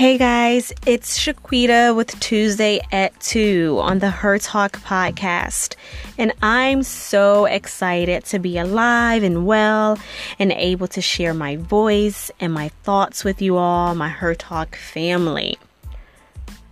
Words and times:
Hey 0.00 0.16
guys, 0.16 0.72
it's 0.86 1.18
Shaquita 1.18 1.94
with 1.94 2.18
Tuesday 2.20 2.80
at 2.90 3.20
2 3.20 3.80
on 3.82 3.98
the 3.98 4.08
Her 4.08 4.38
Talk 4.38 4.78
podcast. 4.78 5.76
And 6.16 6.32
I'm 6.40 6.82
so 6.84 7.44
excited 7.44 8.24
to 8.24 8.38
be 8.38 8.56
alive 8.56 9.22
and 9.22 9.44
well 9.44 9.98
and 10.38 10.52
able 10.52 10.86
to 10.86 11.02
share 11.02 11.34
my 11.34 11.56
voice 11.56 12.30
and 12.40 12.54
my 12.54 12.70
thoughts 12.82 13.24
with 13.24 13.42
you 13.42 13.58
all, 13.58 13.94
my 13.94 14.08
Her 14.08 14.34
Talk 14.34 14.74
family. 14.74 15.58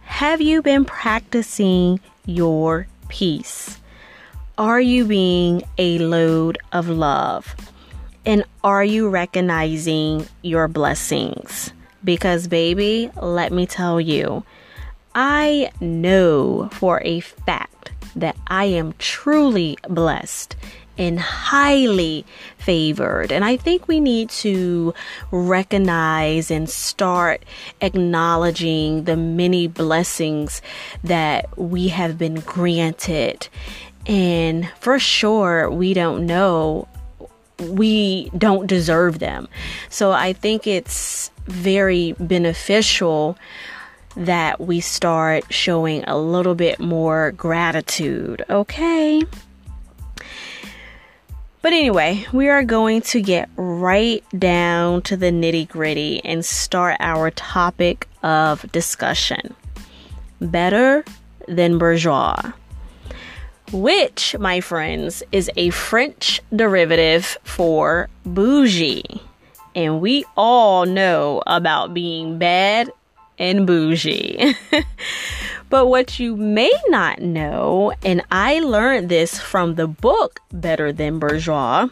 Have 0.05 0.41
you 0.41 0.63
been 0.63 0.87
practicing 0.87 2.01
your 2.25 2.87
peace? 3.11 3.79
Are 4.57 4.81
you 4.81 5.05
being 5.05 5.65
a 5.77 5.99
load 5.99 6.57
of 6.73 6.89
love? 6.89 7.55
And 8.25 8.45
are 8.65 8.85
you 8.85 9.11
recognizing 9.11 10.27
your 10.41 10.67
blessings? 10.67 11.75
Because, 12.09 12.49
baby, 12.49 13.11
let 13.21 13.53
me 13.53 13.67
tell 13.67 14.01
you, 14.01 14.43
I 15.15 15.71
know 15.79 16.71
for 16.73 17.03
a 17.05 17.21
fact 17.21 17.93
that 18.17 18.35
I 18.47 18.65
am 18.65 18.95
truly 18.97 19.77
blessed 19.91 20.57
and 20.97 21.21
highly 21.21 22.25
favored. 22.57 23.31
And 23.31 23.45
I 23.45 23.59
think 23.59 23.89
we 23.89 24.01
need 24.01 24.31
to 24.41 24.95
recognize 25.31 26.51
and 26.51 26.71
start 26.71 27.45
acknowledging 27.83 29.05
the 29.05 29.19
many 29.19 29.67
blessings 29.67 30.63
that 31.05 31.59
we 31.59 31.89
have 31.89 32.17
been 32.17 32.41
granted. 32.41 33.49
And 34.07 34.67
for 34.81 34.99
sure, 34.99 35.71
we 35.71 35.93
don't 35.93 36.25
know 36.25 36.89
we 37.61 38.31
don't 38.37 38.67
deserve 38.67 39.19
them. 39.19 39.49
So 39.89 40.13
I 40.13 40.33
think 40.33 40.67
it's 40.67 41.31
very 41.47 42.13
beneficial 42.13 43.39
that 44.17 44.61
we 44.61 44.81
start 44.81 45.45
showing 45.53 46.05
a 46.05 46.19
little 46.19 46.55
bit 46.55 46.81
more 46.81 47.33
gratitude, 47.33 48.45
okay? 48.51 49.23
But 51.61 51.73
anyway, 51.73 52.25
we 52.33 52.49
are 52.49 52.63
going 52.63 53.03
to 53.03 53.21
get 53.21 53.49
right 53.57 54.25
down 54.39 55.03
to 55.03 55.17
the 55.17 55.27
nitty 55.27 55.69
gritty 55.69 56.25
and 56.25 56.45
start 56.45 56.97
our 57.01 57.31
topic 57.31 58.09
of 58.23 58.71
discussion 58.73 59.55
better 60.41 61.05
than 61.47 61.79
bourgeois. 61.79 62.53
Which, 63.73 64.37
my 64.39 64.61
friends, 64.61 65.23
is 65.31 65.51
a 65.57 65.71
French 65.71 66.41
derivative 66.55 67.39
for 67.45 68.09
bougie 68.25 69.21
and 69.79 70.01
we 70.01 70.25
all 70.37 70.87
know 70.87 71.41
about 71.47 71.95
being 71.95 72.37
bad 72.37 72.91
and 73.39 73.65
bougie. 73.65 74.57
but 75.71 75.87
what 75.87 76.19
you 76.19 76.37
may 76.37 76.73
not 76.89 77.21
know, 77.21 77.93
and 78.05 78.23
I 78.33 78.59
learned 78.59 79.09
this 79.09 79.39
from 79.39 79.77
the 79.77 79.87
book 79.87 80.41
Better 80.53 80.93
Than 80.93 81.21
Bourgeois, 81.21 81.87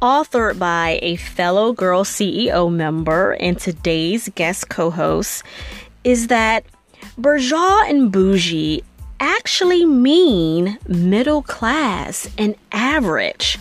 authored 0.00 0.58
by 0.58 0.98
a 1.02 1.16
fellow 1.16 1.74
Girl 1.74 2.04
CEO 2.04 2.72
member 2.72 3.32
and 3.32 3.58
today's 3.58 4.30
guest 4.34 4.70
co 4.70 4.90
host, 4.90 5.42
is 6.04 6.28
that 6.28 6.64
bourgeois 7.18 7.82
and 7.86 8.10
bougie 8.10 8.82
actually 9.24 9.86
mean 9.86 10.78
middle 10.86 11.42
class 11.42 12.28
and 12.36 12.54
average. 12.72 13.58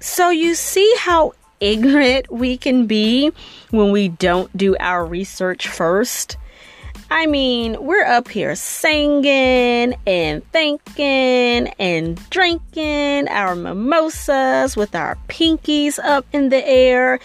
So 0.00 0.30
you 0.30 0.56
see 0.56 0.92
how 0.98 1.34
ignorant 1.60 2.32
we 2.32 2.56
can 2.56 2.86
be 2.86 3.30
when 3.70 3.92
we 3.92 4.08
don't 4.08 4.54
do 4.56 4.76
our 4.80 5.06
research 5.06 5.68
first. 5.68 6.36
I 7.12 7.26
mean, 7.26 7.76
we're 7.78 8.04
up 8.04 8.26
here 8.26 8.56
singing 8.56 9.94
and 10.04 10.50
thinking 10.50 11.68
and 11.78 12.30
drinking 12.30 13.28
our 13.28 13.54
mimosas 13.54 14.76
with 14.76 14.96
our 14.96 15.16
pinkies 15.28 16.00
up 16.02 16.26
in 16.32 16.48
the 16.48 16.66
air 16.66 17.20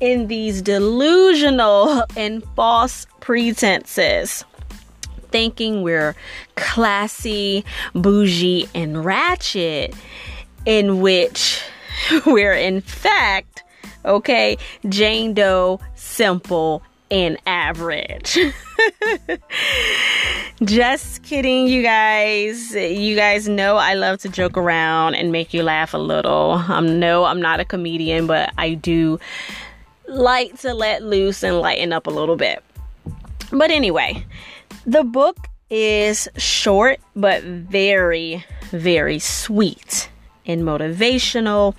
in 0.00 0.26
these 0.26 0.60
delusional 0.60 2.04
and 2.16 2.44
false 2.56 3.06
pretenses. 3.20 4.44
Thinking 5.32 5.82
we're 5.82 6.14
classy, 6.54 7.64
bougie, 7.94 8.68
and 8.74 9.04
ratchet, 9.04 9.94
in 10.66 11.00
which 11.00 11.62
we're 12.26 12.54
in 12.54 12.80
fact 12.80 13.52
Okay, 14.04 14.58
Jane 14.88 15.32
Doe, 15.32 15.80
simple 15.94 16.82
and 17.10 17.38
average. 17.46 18.36
Just 20.64 21.22
kidding, 21.22 21.68
you 21.68 21.82
guys. 21.82 22.74
You 22.74 23.14
guys 23.14 23.48
know 23.48 23.76
I 23.76 23.94
love 23.94 24.18
to 24.20 24.28
joke 24.28 24.56
around 24.56 25.14
and 25.14 25.30
make 25.30 25.54
you 25.54 25.62
laugh 25.62 25.94
a 25.94 25.98
little. 25.98 26.52
Um, 26.68 26.98
no, 26.98 27.24
I'm 27.24 27.40
not 27.40 27.60
a 27.60 27.64
comedian, 27.64 28.26
but 28.26 28.52
I 28.58 28.74
do 28.74 29.20
like 30.08 30.58
to 30.60 30.74
let 30.74 31.02
loose 31.04 31.44
and 31.44 31.60
lighten 31.60 31.92
up 31.92 32.08
a 32.08 32.10
little 32.10 32.36
bit. 32.36 32.64
But 33.52 33.70
anyway, 33.70 34.24
the 34.86 35.04
book 35.04 35.48
is 35.70 36.28
short 36.36 37.00
but 37.16 37.42
very, 37.42 38.44
very 38.70 39.18
sweet 39.18 40.08
and 40.44 40.62
motivational 40.62 41.74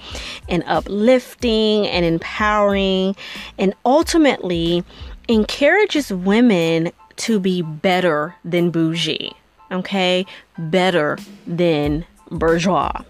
and 0.49 0.63
uplifting 0.65 1.87
and 1.87 2.05
empowering 2.05 3.15
and 3.57 3.73
ultimately 3.85 4.83
encourages 5.27 6.11
women 6.11 6.91
to 7.15 7.39
be 7.39 7.61
better 7.61 8.35
than 8.43 8.71
bougie 8.71 9.33
okay? 9.73 10.25
Better 10.57 11.17
than 11.45 12.05
bourgeois 12.31 13.03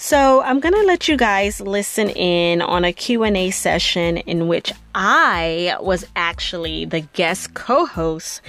so 0.00 0.40
i'm 0.42 0.60
going 0.60 0.72
to 0.72 0.82
let 0.84 1.08
you 1.08 1.16
guys 1.16 1.60
listen 1.60 2.08
in 2.08 2.62
on 2.62 2.86
a 2.86 2.92
q&a 2.92 3.50
session 3.50 4.16
in 4.16 4.48
which 4.48 4.72
i 4.94 5.76
was 5.80 6.06
actually 6.16 6.86
the 6.86 7.00
guest 7.12 7.52
co-host 7.52 8.40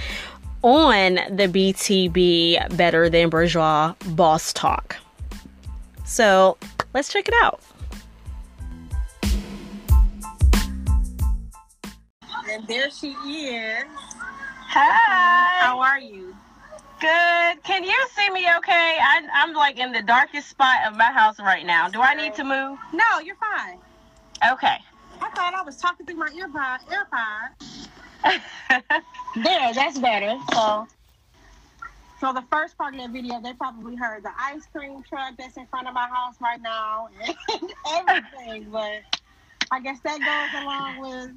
on 0.61 1.15
the 1.29 1.49
btb 1.49 2.77
better 2.77 3.09
than 3.09 3.29
bourgeois 3.29 3.93
boss 4.11 4.53
talk 4.53 4.95
so 6.11 6.57
let's 6.93 7.07
check 7.07 7.27
it 7.29 7.33
out. 7.41 7.61
And 12.49 12.67
there 12.67 12.91
she 12.91 13.11
is. 13.11 13.85
Hi. 14.67 15.65
How 15.65 15.79
are 15.79 15.99
you? 15.99 16.35
Good. 17.01 17.63
Can 17.63 17.83
you 17.83 18.07
see 18.15 18.29
me 18.29 18.45
okay? 18.57 18.97
I, 19.01 19.27
I'm 19.33 19.53
like 19.53 19.79
in 19.79 19.91
the 19.91 20.03
darkest 20.03 20.49
spot 20.49 20.85
of 20.85 20.95
my 20.95 21.11
house 21.11 21.39
right 21.39 21.65
now. 21.65 21.89
Do 21.89 21.99
I 21.99 22.13
need 22.13 22.35
to 22.35 22.43
move? 22.43 22.77
No, 22.93 23.19
you're 23.23 23.37
fine. 23.37 23.79
Okay. 24.53 24.77
I 25.19 25.29
thought 25.31 25.55
I 25.55 25.63
was 25.63 25.77
talking 25.77 26.05
through 26.05 26.17
my 26.17 26.29
earpod. 26.29 26.81
AirPod. 28.23 28.43
there, 29.43 29.73
that's 29.73 29.97
better. 29.97 30.37
So 30.53 30.87
so 32.19 32.31
the 32.33 32.43
first 32.51 32.77
part 32.77 32.93
of 32.93 33.01
that 33.01 33.09
video, 33.09 33.41
they 33.41 33.53
probably 33.53 33.95
heard 33.95 34.21
the 34.21 34.31
ice 34.39 34.67
cream 34.71 35.01
truck 35.09 35.33
that's 35.39 35.57
in 35.57 35.65
front 35.65 35.87
of 35.87 35.95
my 35.95 36.07
house 36.07 36.35
right 36.39 36.61
now 36.61 37.07
and 37.51 37.73
everything. 37.89 38.69
but 38.71 39.01
I 39.71 39.79
guess 39.81 39.97
that 40.01 40.19
goes 40.19 40.61
along 40.61 40.99
with 40.99 41.31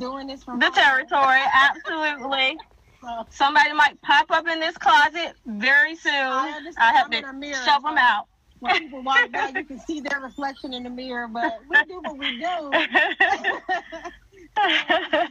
doing 0.00 0.26
this 0.26 0.42
from 0.42 0.58
the 0.58 0.70
territory. 0.70 1.42
Absolutely. 1.54 2.58
So, 3.04 3.26
Somebody 3.30 3.72
might 3.74 4.00
pop 4.00 4.30
up 4.30 4.48
in 4.48 4.60
this 4.60 4.78
closet 4.78 5.34
very 5.46 5.94
soon. 5.96 6.12
I, 6.14 6.72
I 6.78 6.92
have 6.94 7.10
to 7.10 7.32
mirror, 7.34 7.54
shove 7.54 7.82
them 7.82 7.98
out. 7.98 8.28
When 8.60 8.78
people 8.78 9.02
walk 9.02 9.30
by, 9.30 9.52
you 9.54 9.64
can 9.64 9.78
see 9.78 10.00
their 10.00 10.20
reflection 10.20 10.72
in 10.72 10.84
the 10.84 10.90
mirror, 10.90 11.28
but 11.28 11.60
we 11.68 11.76
do 11.84 12.00
what 12.00 12.16
we 12.16 12.38
do. 12.38 12.72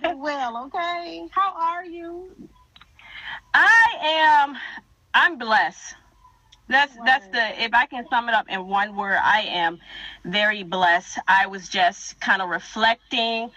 well, 0.18 0.66
okay. 0.66 1.28
How 1.32 1.54
are 1.56 1.86
you? 1.86 2.30
I 3.54 3.86
am 4.04 4.58
I'm 5.14 5.38
blessed. 5.40 5.96
That's 6.68 6.96
that's 7.04 7.28
the 7.28 7.64
if 7.64 7.74
I 7.74 7.86
can 7.88 8.08
sum 8.10 8.30
it 8.30 8.36
up 8.36 8.46
in 8.50 8.68
one 8.68 8.96
word, 8.96 9.20
I 9.22 9.42
am 9.42 9.80
very 10.26 10.64
blessed. 10.64 11.20
I 11.28 11.48
was 11.48 11.68
just 11.70 12.20
kind 12.20 12.42
of 12.42 12.50
reflecting 12.50 13.52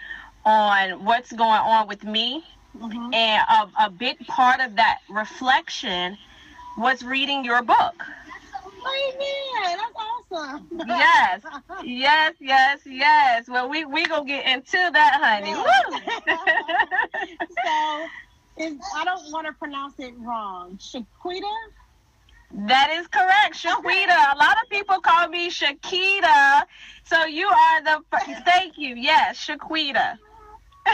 on 0.45 1.05
what's 1.05 1.31
going 1.31 1.49
on 1.49 1.87
with 1.87 2.03
me. 2.03 2.43
Mm-hmm. 2.81 3.13
And 3.13 3.43
a, 3.49 3.85
a 3.85 3.89
big 3.89 4.25
part 4.27 4.59
of 4.59 4.75
that 4.75 4.99
reflection 5.09 6.17
was 6.77 7.03
reading 7.03 7.43
your 7.43 7.61
book. 7.63 8.05
Amen. 8.87 9.77
That's 9.77 9.93
awesome. 10.31 10.67
yes, 10.87 11.41
yes, 11.83 12.33
yes, 12.39 12.79
yes. 12.85 13.47
Well, 13.49 13.69
we 13.69 13.85
we 13.85 14.05
gonna 14.05 14.25
get 14.25 14.45
into 14.45 14.77
that, 14.93 15.19
honey. 15.21 15.53
so 17.65 18.07
I 18.95 19.05
don't 19.05 19.31
want 19.31 19.47
to 19.47 19.53
pronounce 19.53 19.95
it 19.99 20.13
wrong. 20.17 20.77
Shaquita. 20.77 21.51
That 22.67 22.89
is 22.91 23.07
correct, 23.07 23.55
Shaquita. 23.55 24.33
A 24.33 24.37
lot 24.37 24.55
of 24.63 24.69
people 24.69 25.01
call 25.01 25.27
me 25.27 25.49
Shakita, 25.49 26.63
so 27.03 27.25
you 27.25 27.47
are 27.47 27.83
the. 27.83 28.01
Thank 28.45 28.77
you. 28.77 28.95
Yes, 28.95 29.45
Shaquita. 29.45 30.17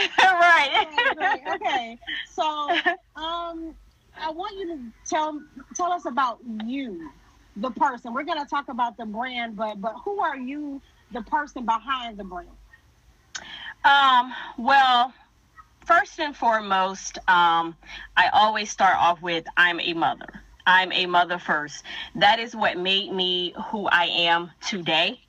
right. 0.18 1.12
right. 1.16 1.42
Okay. 1.54 1.98
So, 2.24 2.80
um, 3.16 3.74
I 4.16 4.30
want 4.30 4.56
you 4.58 4.76
to 4.76 4.80
tell 5.08 5.40
tell 5.74 5.92
us 5.92 6.04
about 6.06 6.38
you, 6.64 7.10
the 7.56 7.70
person. 7.70 8.14
We're 8.14 8.24
gonna 8.24 8.46
talk 8.46 8.68
about 8.68 8.96
the 8.96 9.06
brand, 9.06 9.56
but 9.56 9.80
but 9.80 9.94
who 10.04 10.20
are 10.20 10.36
you, 10.36 10.80
the 11.12 11.22
person 11.22 11.64
behind 11.64 12.18
the 12.18 12.24
brand? 12.24 12.48
Um. 13.84 14.34
Well, 14.58 15.12
first 15.84 16.18
and 16.20 16.36
foremost, 16.36 17.18
um, 17.28 17.76
I 18.16 18.28
always 18.32 18.70
start 18.70 18.96
off 18.98 19.22
with 19.22 19.44
I'm 19.56 19.80
a 19.80 19.94
mother. 19.94 20.42
I'm 20.66 20.92
a 20.92 21.06
mother 21.06 21.38
first. 21.38 21.84
That 22.14 22.38
is 22.38 22.56
what 22.56 22.78
made 22.78 23.12
me 23.12 23.54
who 23.68 23.86
I 23.86 24.06
am 24.06 24.50
today. 24.62 25.20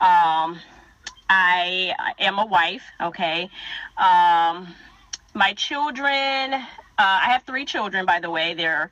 Um, 0.00 0.58
I 1.32 1.94
am 2.18 2.40
a 2.40 2.44
wife, 2.46 2.82
okay? 3.00 3.44
Um, 3.96 4.74
my 5.32 5.54
children, 5.56 6.54
uh, 6.54 6.58
I 6.98 7.26
have 7.30 7.44
three 7.44 7.64
children, 7.64 8.04
by 8.04 8.18
the 8.18 8.28
way. 8.28 8.54
They're 8.54 8.90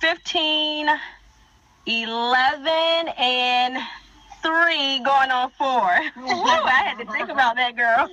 15, 0.00 0.86
11, 1.86 3.08
and 3.18 3.76
three 4.40 5.00
going 5.00 5.32
on 5.32 5.50
four. 5.50 5.66
I 6.16 6.82
had 6.86 6.98
to 7.04 7.10
think 7.10 7.28
about 7.28 7.56
that, 7.56 7.74
girl. 7.74 8.08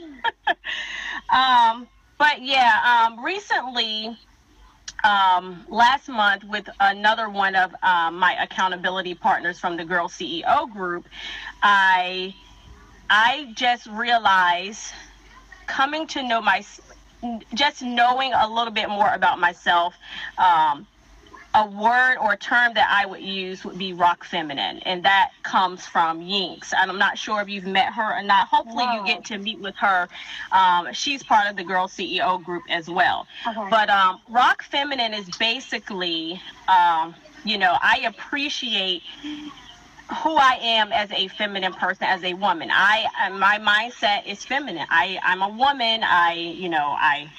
um, 1.29 1.87
but 2.17 2.41
yeah, 2.41 3.05
um, 3.05 3.23
recently, 3.23 4.17
um, 5.03 5.63
last 5.69 6.09
month 6.09 6.43
with 6.45 6.67
another 6.79 7.29
one 7.29 7.55
of 7.55 7.75
um, 7.83 8.17
my 8.17 8.35
accountability 8.41 9.13
partners 9.13 9.59
from 9.59 9.77
the 9.77 9.85
Girl 9.85 10.07
CEO 10.07 10.67
group, 10.73 11.05
I 11.61 12.33
I 13.09 13.51
just 13.55 13.87
realized 13.87 14.91
coming 15.65 16.07
to 16.07 16.23
know 16.23 16.41
my 16.41 16.63
just 17.53 17.81
knowing 17.81 18.33
a 18.33 18.47
little 18.47 18.73
bit 18.73 18.89
more 18.89 19.11
about 19.13 19.39
myself. 19.39 19.95
Um, 20.37 20.87
a 21.53 21.65
word 21.65 22.17
or 22.17 22.35
term 22.35 22.73
that 22.75 22.87
I 22.91 23.07
would 23.07 23.21
use 23.21 23.65
would 23.65 23.79
be 23.79 23.91
rock 23.91 24.23
feminine, 24.23 24.77
and 24.79 25.03
that 25.05 25.31
comes 25.41 25.87
from 25.87 26.21
Yinks. 26.21 26.71
And 26.79 26.91
I'm 26.91 26.99
not 26.99 27.17
sure 27.17 27.41
if 27.41 27.49
you've 27.49 27.65
met 27.65 27.93
her 27.93 28.19
or 28.19 28.21
not. 28.21 28.47
Hopefully, 28.47 28.85
you 28.93 29.03
get 29.05 29.25
to 29.25 29.39
meet 29.39 29.59
with 29.59 29.75
her. 29.77 30.07
Um, 30.51 30.93
she's 30.93 31.23
part 31.23 31.49
of 31.49 31.55
the 31.55 31.63
Girl 31.63 31.87
CEO 31.87 32.43
group 32.43 32.63
as 32.69 32.87
well. 32.87 33.25
Okay. 33.47 33.69
But 33.71 33.89
um, 33.89 34.19
rock 34.29 34.61
feminine 34.61 35.15
is 35.15 35.27
basically, 35.37 36.39
um, 36.67 37.15
you 37.43 37.57
know, 37.57 37.75
I 37.81 38.01
appreciate 38.05 39.01
who 40.23 40.35
I 40.35 40.57
am 40.61 40.91
as 40.91 41.11
a 41.11 41.27
feminine 41.27 41.73
person, 41.73 42.03
as 42.03 42.23
a 42.23 42.33
woman. 42.33 42.69
I 42.71 43.29
my 43.31 43.59
mindset 43.59 44.25
is 44.25 44.43
feminine. 44.45 44.87
I 44.89 45.19
I'm 45.23 45.41
a 45.41 45.49
woman. 45.49 46.01
I 46.03 46.33
you 46.33 46.69
know 46.69 46.95
I 46.97 47.29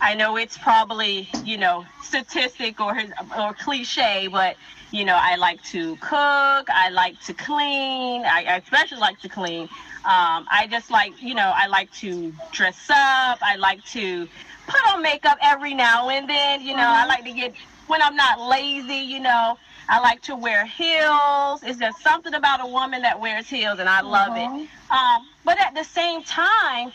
I 0.00 0.14
know 0.14 0.36
it's 0.36 0.56
probably, 0.56 1.28
you 1.44 1.58
know, 1.58 1.84
statistic 2.02 2.80
or 2.80 2.96
or 3.38 3.52
cliche, 3.54 4.28
but 4.30 4.56
you 4.90 5.04
know, 5.04 5.18
I 5.20 5.36
like 5.36 5.62
to 5.64 5.96
cook. 5.96 6.70
I 6.70 6.88
like 6.90 7.20
to 7.22 7.34
clean. 7.34 8.24
I, 8.24 8.44
I 8.48 8.56
especially 8.56 8.98
like 8.98 9.20
to 9.20 9.28
clean. 9.28 9.62
Um, 10.04 10.46
I 10.50 10.66
just 10.70 10.90
like, 10.90 11.20
you 11.20 11.34
know, 11.34 11.52
I 11.54 11.66
like 11.66 11.92
to 11.94 12.32
dress 12.52 12.88
up. 12.88 13.38
I 13.42 13.56
like 13.58 13.84
to 13.86 14.28
put 14.66 14.80
on 14.88 15.02
makeup 15.02 15.38
every 15.42 15.74
now 15.74 16.08
and 16.08 16.28
then. 16.28 16.62
You 16.62 16.74
know, 16.76 16.82
mm-hmm. 16.82 17.04
I 17.04 17.06
like 17.06 17.24
to 17.24 17.32
get 17.32 17.54
when 17.88 18.00
I'm 18.00 18.16
not 18.16 18.40
lazy. 18.40 18.94
You 18.94 19.20
know, 19.20 19.58
I 19.88 20.00
like 20.00 20.20
to 20.22 20.36
wear 20.36 20.66
heels. 20.66 21.62
It's 21.62 21.78
just 21.78 22.02
something 22.02 22.34
about 22.34 22.60
a 22.60 22.66
woman 22.66 23.02
that 23.02 23.18
wears 23.20 23.48
heels, 23.48 23.78
and 23.78 23.88
I 23.88 24.02
love 24.02 24.30
mm-hmm. 24.30 24.60
it. 24.60 24.68
Um, 24.90 25.26
but 25.44 25.58
at 25.58 25.74
the 25.74 25.84
same 25.84 26.22
time, 26.22 26.88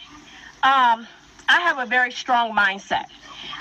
um, 0.64 1.08
I 1.50 1.60
have 1.60 1.80
a 1.80 1.86
very 1.86 2.12
strong 2.12 2.56
mindset. 2.56 3.06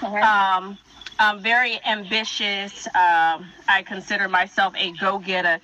Um, 0.03 0.79
I'm 1.23 1.41
very 1.41 1.79
ambitious. 1.87 2.87
Um, 2.89 3.47
I 3.69 3.85
consider 3.87 4.29
myself 4.29 4.75
a 4.77 4.91
go-getter. 4.93 5.61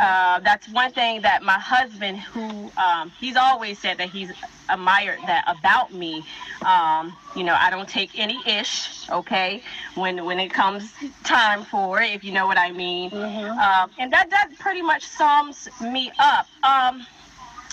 Uh, 0.00 0.40
that's 0.40 0.68
one 0.68 0.90
thing 0.90 1.22
that 1.22 1.44
my 1.44 1.58
husband, 1.58 2.18
who 2.18 2.70
um, 2.76 3.10
he's 3.20 3.36
always 3.36 3.78
said 3.78 3.98
that 3.98 4.10
he's 4.10 4.32
admired 4.68 5.20
that 5.26 5.44
about 5.46 5.94
me. 5.94 6.24
Um, 6.64 7.16
you 7.36 7.44
know, 7.44 7.54
I 7.54 7.70
don't 7.70 7.88
take 7.88 8.18
any 8.18 8.42
ish. 8.46 9.08
Okay, 9.08 9.62
when 9.94 10.24
when 10.24 10.40
it 10.40 10.48
comes 10.48 10.92
time 11.22 11.62
for 11.62 12.02
it, 12.02 12.10
if 12.10 12.24
you 12.24 12.32
know 12.32 12.48
what 12.48 12.58
I 12.58 12.72
mean. 12.72 13.10
Mm-hmm. 13.10 13.58
Uh, 13.58 13.86
and 13.98 14.12
that 14.12 14.30
that 14.30 14.50
pretty 14.58 14.82
much 14.82 15.04
sums 15.04 15.68
me 15.80 16.10
up. 16.18 16.48
Um, 16.64 17.06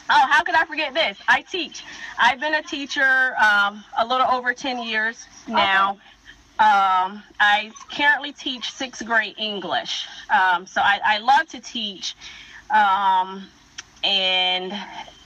Oh, 0.10 0.28
how 0.30 0.44
could 0.44 0.54
I 0.54 0.66
forget 0.66 0.94
this? 0.94 1.18
I 1.30 1.44
teach. 1.44 1.84
I've 2.20 2.40
been 2.40 2.54
a 2.54 2.62
teacher 2.62 3.36
um, 3.38 3.86
a 3.98 4.06
little 4.06 4.28
over 4.28 4.54
10 4.54 4.84
years 4.84 5.26
now. 5.48 5.92
Okay. 5.92 6.00
Um, 6.60 7.24
I 7.40 7.72
currently 7.92 8.32
teach 8.32 8.72
sixth 8.72 9.06
grade 9.06 9.36
English. 9.38 10.08
Um, 10.30 10.68
so 10.68 10.82
I, 10.82 11.00
I, 11.04 11.18
love 11.18 11.48
to 11.50 11.60
teach. 11.60 12.16
Um, 12.70 13.48
and 14.04 14.72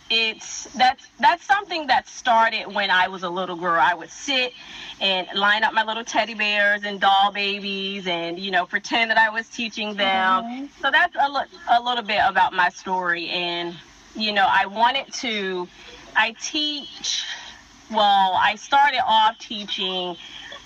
it's 0.10 0.74
that's 0.76 1.06
that's 1.20 1.44
something 1.44 1.88
that 1.88 2.08
started 2.08 2.74
when 2.74 2.90
I 2.90 3.10
was 3.10 3.24
a 3.24 3.30
little 3.30 3.58
girl. 3.58 3.80
I 3.80 3.94
would 3.94 4.10
sit 4.10 4.54
and 5.02 5.28
line 5.36 5.64
up 5.64 5.74
my 5.74 5.84
little 5.84 6.06
teddy 6.06 6.34
bears 6.34 6.84
and 6.86 7.00
doll 7.00 7.32
babies 7.34 8.08
and 8.08 8.40
you 8.40 8.50
know 8.50 8.66
pretend 8.66 9.12
that 9.12 9.18
I 9.18 9.30
was 9.30 9.50
teaching 9.50 9.96
them. 9.96 10.44
Mm-hmm. 10.44 10.66
So 10.82 10.92
that's 10.92 11.16
a, 11.20 11.30
lo- 11.30 11.42
a 11.70 11.84
little 11.84 12.04
bit 12.04 12.22
about 12.26 12.54
my 12.54 12.70
story 12.70 13.28
and 13.28 13.76
you 14.18 14.34
know, 14.34 14.48
I 14.50 14.66
wanted 14.66 15.14
to, 15.14 15.68
I 16.16 16.36
teach, 16.42 17.24
well, 17.92 18.34
I 18.34 18.56
started 18.56 19.02
off 19.06 19.38
teaching, 19.38 20.18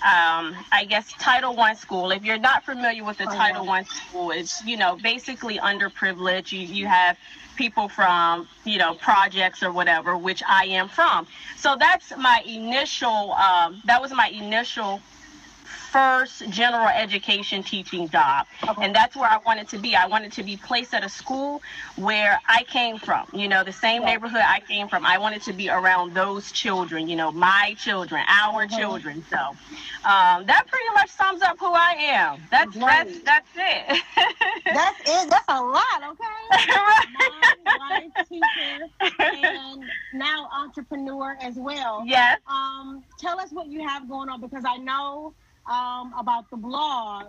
um, 0.04 0.56
I 0.72 0.84
guess, 0.88 1.12
Title 1.12 1.54
One 1.54 1.76
school. 1.76 2.10
If 2.10 2.24
you're 2.24 2.38
not 2.38 2.64
familiar 2.64 3.04
with 3.04 3.18
the 3.18 3.28
oh, 3.28 3.36
Title 3.36 3.66
One 3.66 3.84
school, 3.84 4.30
it's, 4.32 4.64
you 4.64 4.76
know, 4.76 4.96
basically 4.96 5.58
underprivileged. 5.58 6.52
You, 6.52 6.60
you 6.60 6.86
have 6.86 7.16
people 7.56 7.88
from, 7.88 8.48
you 8.64 8.78
know, 8.78 8.94
projects 8.94 9.62
or 9.62 9.70
whatever, 9.70 10.16
which 10.16 10.42
I 10.48 10.64
am 10.64 10.88
from. 10.88 11.26
So 11.56 11.76
that's 11.78 12.12
my 12.16 12.42
initial, 12.44 13.32
um, 13.32 13.80
that 13.84 14.02
was 14.02 14.10
my 14.12 14.28
initial 14.28 15.00
first 15.92 16.48
general 16.48 16.88
education 16.88 17.62
teaching 17.62 18.08
job. 18.08 18.46
Okay. 18.66 18.84
And 18.84 18.94
that's 18.94 19.14
where 19.14 19.28
I 19.28 19.36
wanted 19.44 19.68
to 19.68 19.78
be. 19.78 19.94
I 19.94 20.06
wanted 20.06 20.32
to 20.32 20.42
be 20.42 20.56
placed 20.56 20.94
at 20.94 21.04
a 21.04 21.08
school 21.08 21.62
where 21.96 22.40
I 22.48 22.64
came 22.64 22.98
from, 22.98 23.26
you 23.34 23.46
know, 23.46 23.62
the 23.62 23.72
same 23.72 24.00
yeah. 24.02 24.12
neighborhood 24.12 24.40
I 24.44 24.60
came 24.60 24.88
from. 24.88 25.04
I 25.04 25.18
wanted 25.18 25.42
to 25.42 25.52
be 25.52 25.68
around 25.68 26.14
those 26.14 26.50
children, 26.50 27.08
you 27.08 27.16
know, 27.16 27.30
my 27.30 27.76
children, 27.78 28.24
our 28.26 28.66
mm-hmm. 28.66 28.78
children. 28.78 29.24
So 29.28 29.36
um, 29.36 30.46
that 30.46 30.64
pretty 30.66 30.88
much 30.94 31.10
sums 31.10 31.42
up 31.42 31.58
who 31.58 31.72
I 31.72 31.94
am. 31.98 32.42
That's 32.50 32.74
that's 32.74 33.20
that's 33.20 33.48
it. 33.54 34.02
that's 34.64 35.00
it. 35.00 35.30
That's 35.30 35.44
a 35.48 35.62
lot, 35.62 36.02
okay? 36.10 36.68
right. 36.72 38.02
Wife, 38.16 38.28
teacher, 38.28 38.88
and 39.18 39.84
now 40.14 40.48
entrepreneur 40.56 41.36
as 41.42 41.56
well. 41.56 42.02
Yes. 42.06 42.40
Um, 42.46 43.04
tell 43.18 43.38
us 43.38 43.52
what 43.52 43.66
you 43.66 43.86
have 43.86 44.08
going 44.08 44.30
on 44.30 44.40
because 44.40 44.64
I 44.66 44.78
know 44.78 45.34
um, 45.70 46.12
about 46.18 46.50
the 46.50 46.56
blog, 46.56 47.26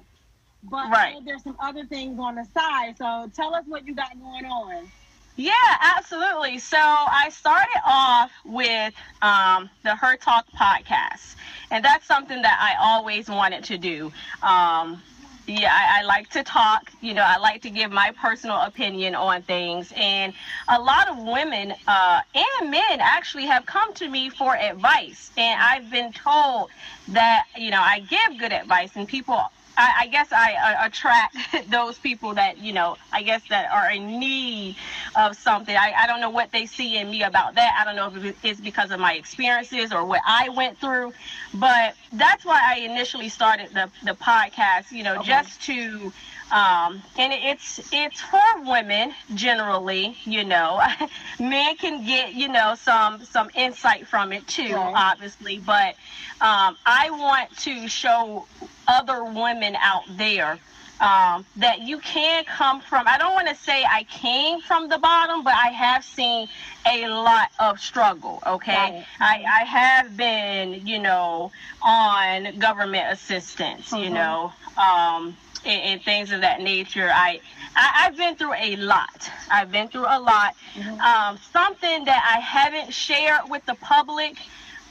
but 0.63 0.89
right. 0.89 1.15
there's 1.25 1.43
some 1.43 1.57
other 1.59 1.85
things 1.85 2.19
on 2.19 2.35
the 2.35 2.45
side. 2.53 2.97
So 2.97 3.31
tell 3.35 3.53
us 3.53 3.63
what 3.67 3.85
you 3.85 3.95
got 3.95 4.17
going 4.19 4.45
on. 4.45 4.91
Yeah, 5.35 5.51
absolutely. 5.81 6.59
So 6.59 6.77
I 6.77 7.29
started 7.29 7.81
off 7.85 8.31
with 8.45 8.93
um, 9.23 9.69
the 9.83 9.95
Her 9.95 10.15
Talk 10.15 10.45
podcast, 10.55 11.35
and 11.71 11.83
that's 11.83 12.05
something 12.05 12.41
that 12.43 12.57
I 12.61 12.75
always 12.79 13.29
wanted 13.29 13.63
to 13.65 13.77
do. 13.77 14.11
Um, 14.43 15.01
yeah, 15.47 15.71
I, 15.71 16.00
I, 16.00 16.03
like 16.03 16.29
to 16.29 16.43
talk. 16.43 16.91
You 17.01 17.13
know, 17.13 17.23
I 17.23 17.38
like 17.38 17.62
to 17.63 17.69
give 17.69 17.91
my 17.91 18.12
personal 18.21 18.62
opinion 18.62 19.13
on 19.13 19.41
things. 19.43 19.91
And 19.95 20.33
a 20.69 20.79
lot 20.79 21.09
of 21.09 21.17
women 21.17 21.73
uh, 21.88 22.21
and 22.33 22.71
men 22.71 23.00
actually 23.00 23.45
have 23.47 23.65
come 23.65 23.93
to 23.95 24.09
me 24.09 24.29
for 24.29 24.55
advice. 24.55 25.31
And 25.38 25.62
I've 25.62 25.89
been 25.91 26.13
told 26.13 26.69
that, 27.09 27.45
you 27.57 27.71
know, 27.71 27.81
I 27.81 28.00
give 28.00 28.39
good 28.39 28.53
advice, 28.53 28.95
and 28.95 29.07
people 29.07 29.41
I, 29.77 29.93
I 30.01 30.07
guess 30.07 30.31
I 30.31 30.53
uh, 30.53 30.87
attract 30.87 31.35
those 31.69 31.97
people 31.97 32.33
that 32.35 32.57
you 32.57 32.73
know. 32.73 32.97
I 33.11 33.23
guess 33.23 33.41
that 33.49 33.71
are 33.71 33.91
in 33.91 34.19
need 34.19 34.75
of 35.15 35.35
something. 35.35 35.75
I, 35.75 35.93
I 35.97 36.07
don't 36.07 36.21
know 36.21 36.29
what 36.29 36.51
they 36.51 36.65
see 36.65 36.97
in 36.97 37.09
me 37.09 37.23
about 37.23 37.55
that. 37.55 37.77
I 37.79 37.83
don't 37.83 37.95
know 37.95 38.27
if 38.27 38.43
it's 38.43 38.59
because 38.59 38.91
of 38.91 38.99
my 38.99 39.13
experiences 39.13 39.91
or 39.91 40.05
what 40.05 40.21
I 40.25 40.49
went 40.49 40.79
through, 40.79 41.13
but 41.53 41.95
that's 42.11 42.45
why 42.45 42.59
I 42.63 42.79
initially 42.79 43.29
started 43.29 43.69
the 43.73 43.89
the 44.03 44.13
podcast. 44.13 44.91
You 44.91 45.03
know, 45.03 45.15
okay. 45.17 45.27
just 45.27 45.61
to 45.63 46.11
um, 46.53 47.01
and 47.17 47.33
it's 47.33 47.79
it's 47.91 48.22
for 48.22 48.62
women 48.62 49.12
generally. 49.33 50.15
You 50.24 50.43
know, 50.43 50.81
men 51.39 51.75
can 51.77 52.05
get 52.05 52.33
you 52.33 52.48
know 52.48 52.75
some 52.75 53.24
some 53.25 53.50
insight 53.55 54.07
from 54.07 54.31
it 54.31 54.48
too, 54.48 54.75
right. 54.75 54.93
obviously. 54.95 55.57
But 55.57 55.95
um, 56.39 56.77
I 56.86 57.10
want 57.10 57.57
to 57.62 57.88
show 57.88 58.45
other 58.88 59.24
women 59.24 59.75
out 59.77 60.03
there 60.12 60.60
um, 61.01 61.43
that 61.55 61.81
you 61.81 61.98
can 61.98 62.43
come 62.45 62.81
from. 62.81 63.07
I 63.07 63.17
don't 63.17 63.33
want 63.33 63.48
to 63.48 63.55
say 63.55 63.83
I 63.83 64.03
came 64.03 64.62
from 64.62 64.89
the 64.89 65.00
bottom, 65.00 65.43
but 65.43 65.53
I 65.55 65.69
have 65.69 66.03
seen 66.03 66.48
a 66.86 67.07
lot 67.07 67.50
of 67.60 67.79
struggle. 67.79 68.43
Okay, 68.45 68.74
right. 68.74 69.05
I, 69.19 69.62
I 69.62 69.65
have 69.65 70.15
been, 70.15 70.86
you 70.86 71.00
know, 71.00 71.51
on 71.81 72.60
government 72.60 73.12
assistance. 73.12 73.89
Mm-hmm. 73.89 74.03
You 74.03 74.10
know, 74.12 74.53
um, 74.77 75.36
and, 75.65 75.82
and, 75.82 76.01
things 76.01 76.32
of 76.32 76.41
that 76.41 76.62
nature. 76.62 77.10
I, 77.13 77.39
I 77.75 78.03
have 78.03 78.17
been 78.17 78.36
through 78.36 78.53
a 78.53 78.75
lot. 78.75 79.29
I've 79.51 79.72
been 79.72 79.88
through 79.88 80.05
a 80.08 80.20
lot. 80.20 80.55
Mm-hmm. 80.75 81.00
Um, 81.00 81.38
something 81.51 82.05
that 82.05 82.36
I 82.36 82.39
haven't 82.39 82.93
shared 82.93 83.50
with 83.50 83.65
the 83.65 83.75
public. 83.75 84.32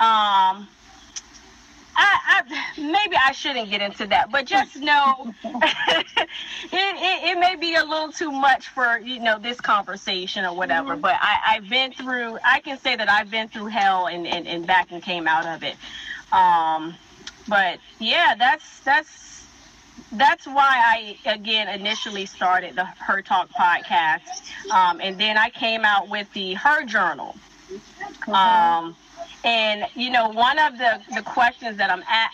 Um, 0.00 0.68
I, 1.94 2.42
I, 2.46 2.80
maybe 2.80 3.16
I 3.22 3.32
shouldn't 3.32 3.70
get 3.70 3.82
into 3.82 4.06
that, 4.06 4.30
but 4.30 4.46
just 4.46 4.76
know 4.76 5.34
it, 5.44 6.28
it, 6.72 7.30
it, 7.30 7.38
may 7.38 7.56
be 7.56 7.74
a 7.74 7.84
little 7.84 8.10
too 8.10 8.32
much 8.32 8.68
for 8.68 8.98
you 8.98 9.20
know 9.20 9.38
this 9.38 9.60
conversation 9.60 10.44
or 10.44 10.56
whatever. 10.56 10.92
Mm-hmm. 10.92 11.02
But 11.02 11.16
I, 11.20 11.38
I've 11.48 11.68
been 11.68 11.92
through. 11.92 12.38
I 12.44 12.60
can 12.60 12.78
say 12.78 12.96
that 12.96 13.10
I've 13.10 13.30
been 13.30 13.48
through 13.48 13.66
hell 13.66 14.06
and, 14.06 14.26
and, 14.26 14.46
and 14.46 14.66
back 14.66 14.90
and 14.90 15.02
came 15.02 15.28
out 15.28 15.46
of 15.46 15.62
it. 15.62 15.76
Um, 16.32 16.94
but 17.48 17.78
yeah, 17.98 18.34
that's 18.38 18.80
that's 18.80 19.41
that's 20.12 20.46
why 20.46 21.16
I 21.24 21.30
again 21.30 21.68
initially 21.68 22.26
started 22.26 22.76
the 22.76 22.84
Her 22.84 23.22
Talk 23.22 23.48
podcast, 23.50 24.20
um, 24.70 25.00
and 25.00 25.18
then 25.18 25.38
I 25.38 25.50
came 25.50 25.84
out 25.84 26.08
with 26.08 26.32
the 26.32 26.54
Her 26.54 26.84
Journal. 26.84 27.34
Um, 28.28 28.96
and 29.44 29.86
you 29.94 30.10
know, 30.10 30.28
one 30.28 30.58
of 30.58 30.78
the 30.78 31.00
the 31.14 31.22
questions 31.22 31.78
that 31.78 31.90
I'm 31.90 32.02
at 32.02 32.30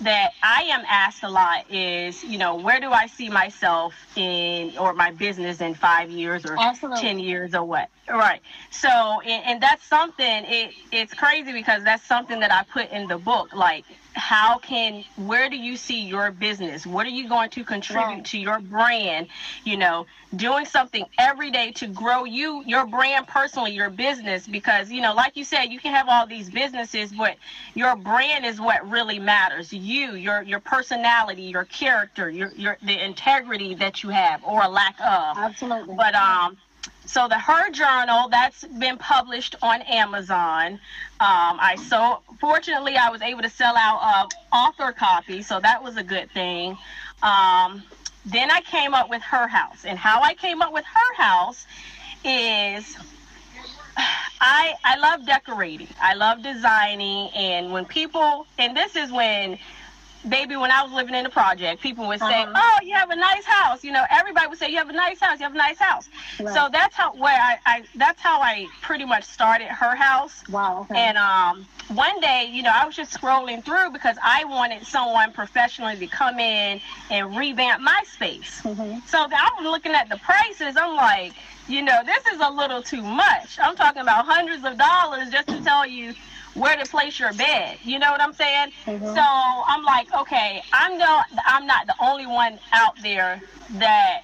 that 0.00 0.32
I 0.42 0.62
am 0.62 0.82
asked 0.88 1.22
a 1.22 1.28
lot 1.28 1.70
is, 1.70 2.24
you 2.24 2.38
know, 2.38 2.56
where 2.56 2.80
do 2.80 2.90
I 2.90 3.06
see 3.06 3.28
myself 3.28 3.94
in 4.16 4.76
or 4.78 4.94
my 4.94 5.10
business 5.10 5.60
in 5.60 5.74
five 5.74 6.10
years 6.10 6.46
or 6.46 6.56
Absolutely. 6.58 7.00
ten 7.00 7.18
years 7.18 7.54
or 7.54 7.64
what? 7.64 7.90
Right. 8.08 8.40
So, 8.70 8.88
and, 8.88 9.44
and 9.44 9.62
that's 9.62 9.84
something. 9.84 10.44
It 10.46 10.74
it's 10.90 11.12
crazy 11.12 11.52
because 11.52 11.84
that's 11.84 12.04
something 12.04 12.40
that 12.40 12.52
I 12.52 12.64
put 12.72 12.90
in 12.90 13.08
the 13.08 13.18
book. 13.18 13.54
Like, 13.54 13.84
how 14.14 14.58
can 14.58 15.04
where 15.16 15.48
do 15.48 15.56
you 15.56 15.76
see 15.76 16.02
your 16.02 16.30
business? 16.30 16.86
What 16.86 17.06
are 17.06 17.10
you 17.10 17.28
going 17.28 17.50
to 17.50 17.64
contribute 17.64 18.04
right. 18.04 18.24
to 18.26 18.38
your 18.38 18.58
brand 18.60 19.28
you 19.64 19.76
know 19.76 20.06
doing 20.34 20.64
something 20.64 21.04
every 21.18 21.50
day 21.50 21.72
to 21.72 21.86
grow 21.86 22.24
you 22.24 22.62
your 22.66 22.86
brand 22.86 23.26
personally 23.26 23.72
your 23.72 23.90
business? 23.90 24.46
Because 24.46 24.90
you 24.90 25.00
know 25.00 25.14
like 25.14 25.36
you 25.36 25.44
said 25.44 25.66
you 25.66 25.80
can 25.80 25.94
have 25.94 26.08
all 26.08 26.26
these 26.26 26.50
businesses 26.50 27.12
but 27.12 27.36
your 27.74 27.96
brand 27.96 28.44
is 28.44 28.60
what 28.60 28.88
really 28.88 29.18
matters. 29.18 29.72
You 29.72 30.14
your 30.14 30.42
your 30.42 30.60
personality 30.60 31.42
your 31.42 31.64
character 31.64 32.30
your 32.30 32.52
your 32.52 32.78
the 32.82 33.04
integrity 33.04 33.74
that 33.76 34.02
you 34.02 34.10
have 34.10 34.42
or 34.44 34.62
a 34.62 34.68
lack 34.68 34.98
of. 35.00 35.36
Absolutely. 35.38 35.94
But 35.94 36.14
um 36.14 36.56
so 37.06 37.28
the 37.28 37.38
her 37.38 37.70
journal 37.70 38.28
that's 38.28 38.64
been 38.78 38.96
published 38.96 39.56
on 39.62 39.82
amazon 39.82 40.74
um, 41.20 41.58
i 41.60 41.76
so 41.76 42.20
fortunately 42.40 42.96
i 42.96 43.10
was 43.10 43.22
able 43.22 43.42
to 43.42 43.50
sell 43.50 43.76
out 43.76 44.28
a 44.52 44.56
author 44.56 44.92
copy 44.92 45.42
so 45.42 45.60
that 45.60 45.82
was 45.82 45.96
a 45.96 46.02
good 46.02 46.30
thing 46.30 46.76
um, 47.22 47.82
then 48.26 48.50
i 48.50 48.60
came 48.62 48.94
up 48.94 49.10
with 49.10 49.22
her 49.22 49.46
house 49.46 49.84
and 49.84 49.98
how 49.98 50.20
i 50.22 50.34
came 50.34 50.62
up 50.62 50.72
with 50.72 50.84
her 50.84 51.22
house 51.22 51.66
is 52.24 52.96
I 54.40 54.74
I 54.84 54.96
love 54.98 55.26
decorating. 55.26 55.88
I 56.00 56.14
love 56.14 56.42
designing 56.42 57.30
and 57.34 57.72
when 57.72 57.84
people 57.84 58.46
and 58.58 58.76
this 58.76 58.96
is 58.96 59.12
when 59.12 59.58
baby, 60.28 60.56
when 60.56 60.70
I 60.70 60.82
was 60.82 60.92
living 60.92 61.14
in 61.14 61.24
the 61.24 61.30
project, 61.30 61.82
people 61.82 62.06
would 62.08 62.20
say, 62.20 62.42
uh-huh. 62.42 62.52
"Oh, 62.54 62.84
you 62.84 62.94
have 62.94 63.10
a 63.10 63.16
nice 63.16 63.44
house." 63.44 63.82
You 63.84 63.92
know, 63.92 64.04
everybody 64.10 64.46
would 64.48 64.58
say, 64.58 64.68
"You 64.70 64.78
have 64.78 64.88
a 64.88 64.94
nice 64.94 65.20
house. 65.20 65.38
You 65.38 65.44
have 65.44 65.54
a 65.54 65.58
nice 65.58 65.78
house." 65.78 66.08
Right. 66.38 66.54
So 66.54 66.68
that's 66.70 66.94
how 66.94 67.14
where 67.14 67.38
I, 67.40 67.58
I 67.66 67.84
that's 67.94 68.20
how 68.20 68.40
I 68.40 68.66
pretty 68.82 69.04
much 69.04 69.24
started 69.24 69.68
her 69.68 69.94
house. 69.94 70.42
Wow. 70.48 70.82
Okay. 70.82 70.98
And 70.98 71.18
um, 71.18 71.66
one 71.88 72.20
day, 72.20 72.48
you 72.50 72.62
know, 72.62 72.72
I 72.72 72.86
was 72.86 72.94
just 72.94 73.18
scrolling 73.18 73.64
through 73.64 73.90
because 73.92 74.16
I 74.22 74.44
wanted 74.44 74.86
someone 74.86 75.32
professionally 75.32 75.96
to 75.96 76.06
come 76.06 76.38
in 76.38 76.80
and 77.10 77.36
revamp 77.36 77.82
my 77.82 78.02
space. 78.12 78.60
Mm-hmm. 78.62 79.00
So 79.06 79.18
I 79.18 79.50
was 79.58 79.64
looking 79.64 79.92
at 79.92 80.08
the 80.08 80.18
prices. 80.18 80.76
I'm 80.76 80.96
like, 80.96 81.32
you 81.68 81.82
know, 81.82 82.00
this 82.04 82.26
is 82.32 82.40
a 82.40 82.50
little 82.50 82.82
too 82.82 83.02
much. 83.02 83.58
I'm 83.60 83.76
talking 83.76 84.02
about 84.02 84.26
hundreds 84.26 84.64
of 84.64 84.76
dollars 84.76 85.30
just 85.30 85.48
to 85.48 85.62
tell 85.62 85.86
you 85.86 86.14
where 86.60 86.76
to 86.76 86.88
place 86.90 87.18
your 87.18 87.32
bed. 87.32 87.78
You 87.82 87.98
know 87.98 88.10
what 88.10 88.20
I'm 88.20 88.34
saying? 88.34 88.72
Mm-hmm. 88.84 89.04
So 89.04 89.22
I'm 89.22 89.82
like, 89.82 90.12
okay, 90.14 90.62
I'm 90.72 90.98
not 90.98 91.26
I'm 91.46 91.66
not 91.66 91.86
the 91.86 91.94
only 92.00 92.26
one 92.26 92.58
out 92.72 93.00
there 93.02 93.40
that 93.74 94.22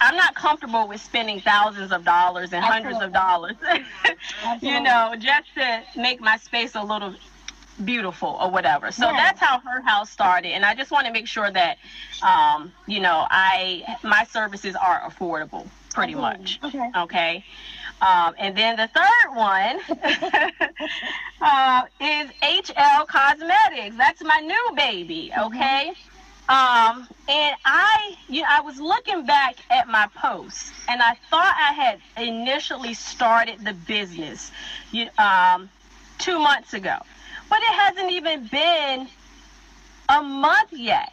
I'm 0.00 0.16
not 0.16 0.34
comfortable 0.34 0.88
with 0.88 1.00
spending 1.00 1.40
thousands 1.40 1.92
of 1.92 2.04
dollars 2.04 2.52
and 2.52 2.64
Absolutely. 2.64 2.92
hundreds 2.92 3.04
of 3.04 3.12
dollars, 3.12 3.56
you 4.62 4.80
know, 4.80 5.14
just 5.18 5.54
to 5.54 5.82
make 5.96 6.20
my 6.20 6.38
space 6.38 6.74
a 6.74 6.82
little 6.82 7.14
beautiful 7.84 8.36
or 8.40 8.50
whatever. 8.50 8.90
So 8.90 9.06
yeah. 9.06 9.16
that's 9.16 9.40
how 9.40 9.60
her 9.60 9.80
house 9.82 10.10
started, 10.10 10.48
and 10.48 10.64
I 10.64 10.74
just 10.74 10.90
want 10.90 11.06
to 11.06 11.12
make 11.12 11.28
sure 11.28 11.50
that, 11.50 11.78
um, 12.22 12.72
you 12.86 13.00
know, 13.00 13.26
I 13.30 13.96
my 14.02 14.24
services 14.24 14.74
are 14.74 15.00
affordable, 15.02 15.68
pretty 15.94 16.14
okay. 16.14 16.20
much. 16.20 16.58
Okay. 16.64 16.90
Okay. 16.96 17.44
Um, 18.00 18.34
and 18.38 18.56
then 18.56 18.76
the 18.76 18.88
third 18.88 19.34
one 19.34 19.78
uh, 21.42 21.82
is 22.00 22.30
HL 22.42 23.06
Cosmetics. 23.06 23.96
That's 23.96 24.22
my 24.22 24.40
new 24.40 24.76
baby. 24.76 25.30
Mm-hmm. 25.34 25.54
Okay. 25.54 25.92
Um, 26.48 27.06
and 27.28 27.54
I, 27.64 28.16
you 28.28 28.42
know, 28.42 28.48
I 28.50 28.60
was 28.62 28.80
looking 28.80 29.24
back 29.24 29.56
at 29.70 29.86
my 29.86 30.08
posts, 30.16 30.72
and 30.88 31.00
I 31.00 31.16
thought 31.30 31.54
I 31.56 31.72
had 31.72 32.00
initially 32.16 32.94
started 32.94 33.64
the 33.64 33.72
business, 33.72 34.50
you, 34.90 35.08
um, 35.16 35.70
two 36.18 36.40
months 36.40 36.74
ago, 36.74 36.96
but 37.48 37.60
it 37.60 37.68
hasn't 37.68 38.10
even 38.10 38.46
been 38.48 39.08
a 40.08 40.22
month 40.22 40.72
yet. 40.72 41.12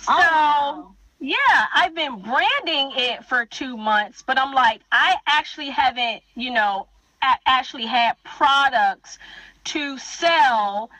So. 0.00 0.14
Oh 0.16 0.94
yeah, 1.20 1.66
I've 1.74 1.94
been 1.94 2.20
branding 2.20 2.92
it 2.96 3.24
for 3.24 3.46
two 3.46 3.76
months, 3.76 4.22
but 4.26 4.38
I'm 4.38 4.52
like, 4.52 4.80
I 4.92 5.16
actually 5.26 5.70
haven't, 5.70 6.22
you 6.34 6.50
know, 6.50 6.86
a- 7.22 7.48
actually 7.48 7.86
had 7.86 8.16
products 8.24 9.18
to 9.64 9.98
sell. 9.98 10.90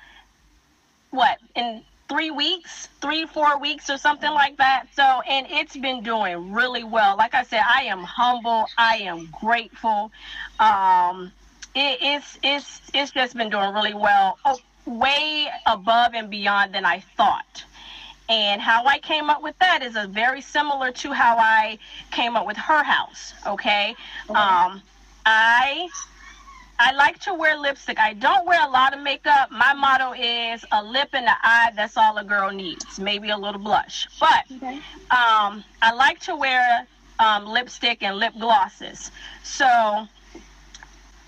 What 1.10 1.38
in 1.54 1.82
three 2.08 2.30
weeks, 2.30 2.88
three 3.00 3.26
four 3.26 3.58
weeks 3.58 3.88
or 3.90 3.96
something 3.98 4.30
like 4.30 4.56
that. 4.58 4.86
So, 4.94 5.02
and 5.02 5.46
it's 5.50 5.76
been 5.76 6.02
doing 6.02 6.52
really 6.52 6.84
well. 6.84 7.16
Like 7.16 7.34
I 7.34 7.42
said, 7.44 7.62
I 7.66 7.84
am 7.84 8.02
humble. 8.02 8.66
I 8.76 8.96
am 8.98 9.28
grateful. 9.40 10.10
Um, 10.58 11.32
it, 11.74 11.98
it's 12.00 12.38
it's 12.42 12.80
it's 12.92 13.10
just 13.10 13.36
been 13.36 13.50
doing 13.50 13.72
really 13.74 13.94
well. 13.94 14.38
Oh, 14.44 14.58
way 14.86 15.46
above 15.66 16.14
and 16.14 16.30
beyond 16.30 16.74
than 16.74 16.84
I 16.84 17.00
thought. 17.16 17.64
And 18.28 18.60
how 18.60 18.86
I 18.86 18.98
came 18.98 19.28
up 19.28 19.42
with 19.42 19.58
that 19.58 19.82
is 19.82 19.96
a 19.96 20.06
very 20.06 20.40
similar 20.40 20.92
to 20.92 21.12
how 21.12 21.36
I 21.36 21.78
came 22.10 22.36
up 22.36 22.46
with 22.46 22.56
her 22.56 22.82
house. 22.82 23.34
Okay. 23.46 23.94
okay. 24.30 24.38
Um, 24.38 24.80
I 25.26 25.88
I 26.78 26.92
like 26.92 27.20
to 27.20 27.34
wear 27.34 27.56
lipstick. 27.56 27.98
I 27.98 28.14
don't 28.14 28.46
wear 28.46 28.66
a 28.66 28.70
lot 28.70 28.94
of 28.94 29.00
makeup. 29.00 29.50
My 29.50 29.74
motto 29.74 30.12
is 30.12 30.64
a 30.72 30.82
lip 30.82 31.10
and 31.12 31.26
an 31.26 31.36
eye. 31.42 31.70
That's 31.76 31.96
all 31.96 32.16
a 32.18 32.24
girl 32.24 32.50
needs. 32.50 32.98
Maybe 32.98 33.30
a 33.30 33.36
little 33.36 33.60
blush, 33.60 34.08
but 34.18 34.44
okay. 34.56 34.76
um, 35.10 35.62
I 35.82 35.92
like 35.94 36.18
to 36.20 36.36
wear 36.36 36.86
um, 37.20 37.46
lipstick 37.46 38.02
and 38.02 38.16
lip 38.16 38.32
glosses. 38.40 39.12
So 39.44 39.66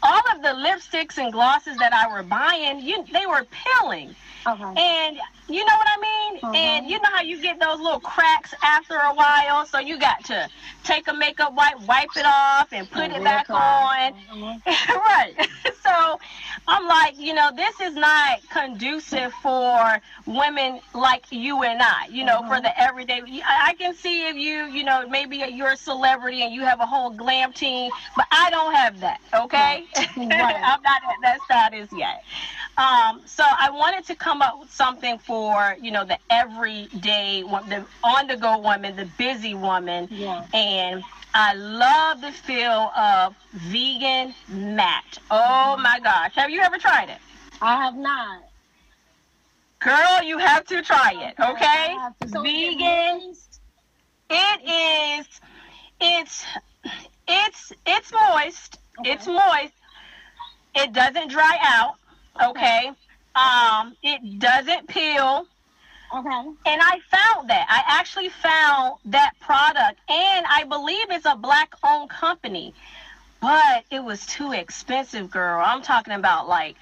all 0.03 0.23
of 0.35 0.43
the 0.43 0.49
lipsticks 0.49 1.19
and 1.19 1.33
glosses 1.33 1.77
that 1.79 1.93
I 1.93 2.13
were 2.13 2.23
buying, 2.23 2.81
you 2.81 3.05
they 3.13 3.27
were 3.27 3.45
peeling. 3.45 4.15
And 4.47 5.19
you 5.49 5.65
know 5.65 5.75
what 5.77 5.87
I 5.87 6.01
mean? 6.01 6.41
Uh-huh. 6.43 6.53
And 6.55 6.87
you 6.89 6.99
know 7.01 7.09
how 7.13 7.23
you 7.23 7.41
get 7.41 7.61
those 7.61 7.79
little 7.79 8.01
cracks 8.01 8.55
after 8.63 8.95
a 8.95 9.15
while, 9.15 9.67
so 9.67 9.79
you 9.79 9.99
got 9.99 10.25
to 10.27 10.49
take 10.85 11.09
a 11.09 11.15
makeup 11.15 11.55
wipe, 11.55 11.81
wipe 11.87 12.09
it 12.17 12.27
off, 12.27 12.73
and 12.73 12.91
put 12.91 13.11
it 13.11 13.23
back 13.23 13.51
on. 13.51 14.13
Uh-huh. 14.13 14.99
right. 15.09 15.35
so 15.83 16.21
I'm 16.69 16.87
like, 16.87 17.19
you 17.19 17.35
know, 17.35 17.51
this 17.55 17.81
is 17.81 17.95
not 17.95 18.41
conducive 18.51 19.33
for 19.35 20.01
women 20.27 20.81
like 20.95 21.27
you 21.31 21.63
and 21.63 21.81
I. 21.83 22.07
You 22.11 22.25
know, 22.25 22.39
for 22.41 22.55
uh-huh. 22.55 22.61
the 22.61 22.81
everyday. 22.81 23.23
I 23.45 23.75
can 23.79 23.95
see 23.95 24.29
if 24.29 24.37
you, 24.37 24.67
you 24.67 24.85
know, 24.85 25.09
maybe 25.09 25.37
you're 25.37 25.73
a 25.73 25.77
celebrity 25.77 26.43
and 26.43 26.55
you 26.55 26.63
have 26.63 26.81
a 26.81 26.87
whole 26.87 27.11
glam 27.11 27.53
team, 27.53 27.91
but 28.17 28.27
I 28.31 28.51
don't 28.51 28.75
have 28.75 29.01
that. 29.01 29.21
Okay, 29.35 29.85
right. 29.97 30.17
I'm 30.17 30.83
not 30.83 31.03
at 31.03 31.17
that 31.23 31.39
status 31.45 31.89
yet. 31.97 32.25
Um, 32.79 33.23
so 33.25 33.43
I 33.43 33.71
wanted 33.71 34.05
to 34.07 34.15
come 34.15 34.36
up 34.43 34.61
with 34.61 34.73
something 34.73 35.19
for 35.19 35.77
you 35.81 35.91
know 35.91 36.05
the 36.05 36.19
everyday, 36.31 37.43
the 37.43 37.85
on 38.05 38.27
the 38.27 38.37
go 38.37 38.59
woman, 38.59 38.97
the 38.97 39.09
busy 39.19 39.55
woman, 39.55 40.09
yeah. 40.11 40.47
and 40.55 41.03
I 41.35 41.55
love 41.55 42.21
the 42.21 42.33
feel 42.33 42.91
of 42.97 43.35
vegan 43.53 44.35
matte. 44.49 45.19
Oh 45.31 45.77
my 45.79 46.01
gosh, 46.03 46.35
have 46.35 46.51
you 46.51 46.61
ever 46.61 46.79
tried 46.79 47.11
it? 47.11 47.19
I 47.61 47.77
have 47.77 47.97
not. 47.97 48.43
Girl, 49.81 50.23
you 50.23 50.39
have 50.39 50.65
to 50.67 50.83
try 50.83 51.13
it, 51.15 51.35
okay? 51.43 51.97
So 52.29 52.43
vegan. 52.43 53.35
it 54.31 55.21
is. 55.21 55.41
It's 56.01 56.45
it's 57.29 57.73
it's 57.87 58.13
moist. 58.13 58.79
Okay. 59.01 59.13
It's 59.13 59.27
moist. 59.27 59.75
It 60.75 60.93
doesn't 60.93 61.31
dry 61.31 61.59
out. 61.63 61.95
Okay. 62.43 62.93
Um, 63.37 63.95
it 64.03 64.39
doesn't 64.39 64.89
peel. 64.89 65.47
Okay. 66.15 66.31
And 66.31 66.81
I 66.83 67.01
found 67.11 67.51
that. 67.51 67.67
I 67.69 67.99
actually 67.99 68.29
found 68.29 68.97
that 69.07 69.33
product, 69.41 69.99
and 70.09 70.47
I 70.49 70.65
believe 70.65 71.07
it's 71.11 71.27
a 71.27 71.37
black 71.37 71.75
owned 71.85 72.11
company, 72.11 72.75
but 73.41 73.85
it 73.91 74.03
was 74.03 74.25
too 74.27 74.53
expensive, 74.53 75.31
girl. 75.31 75.63
I'm 75.65 75.83
talking 75.83 76.15
about 76.15 76.49
like 76.49 76.77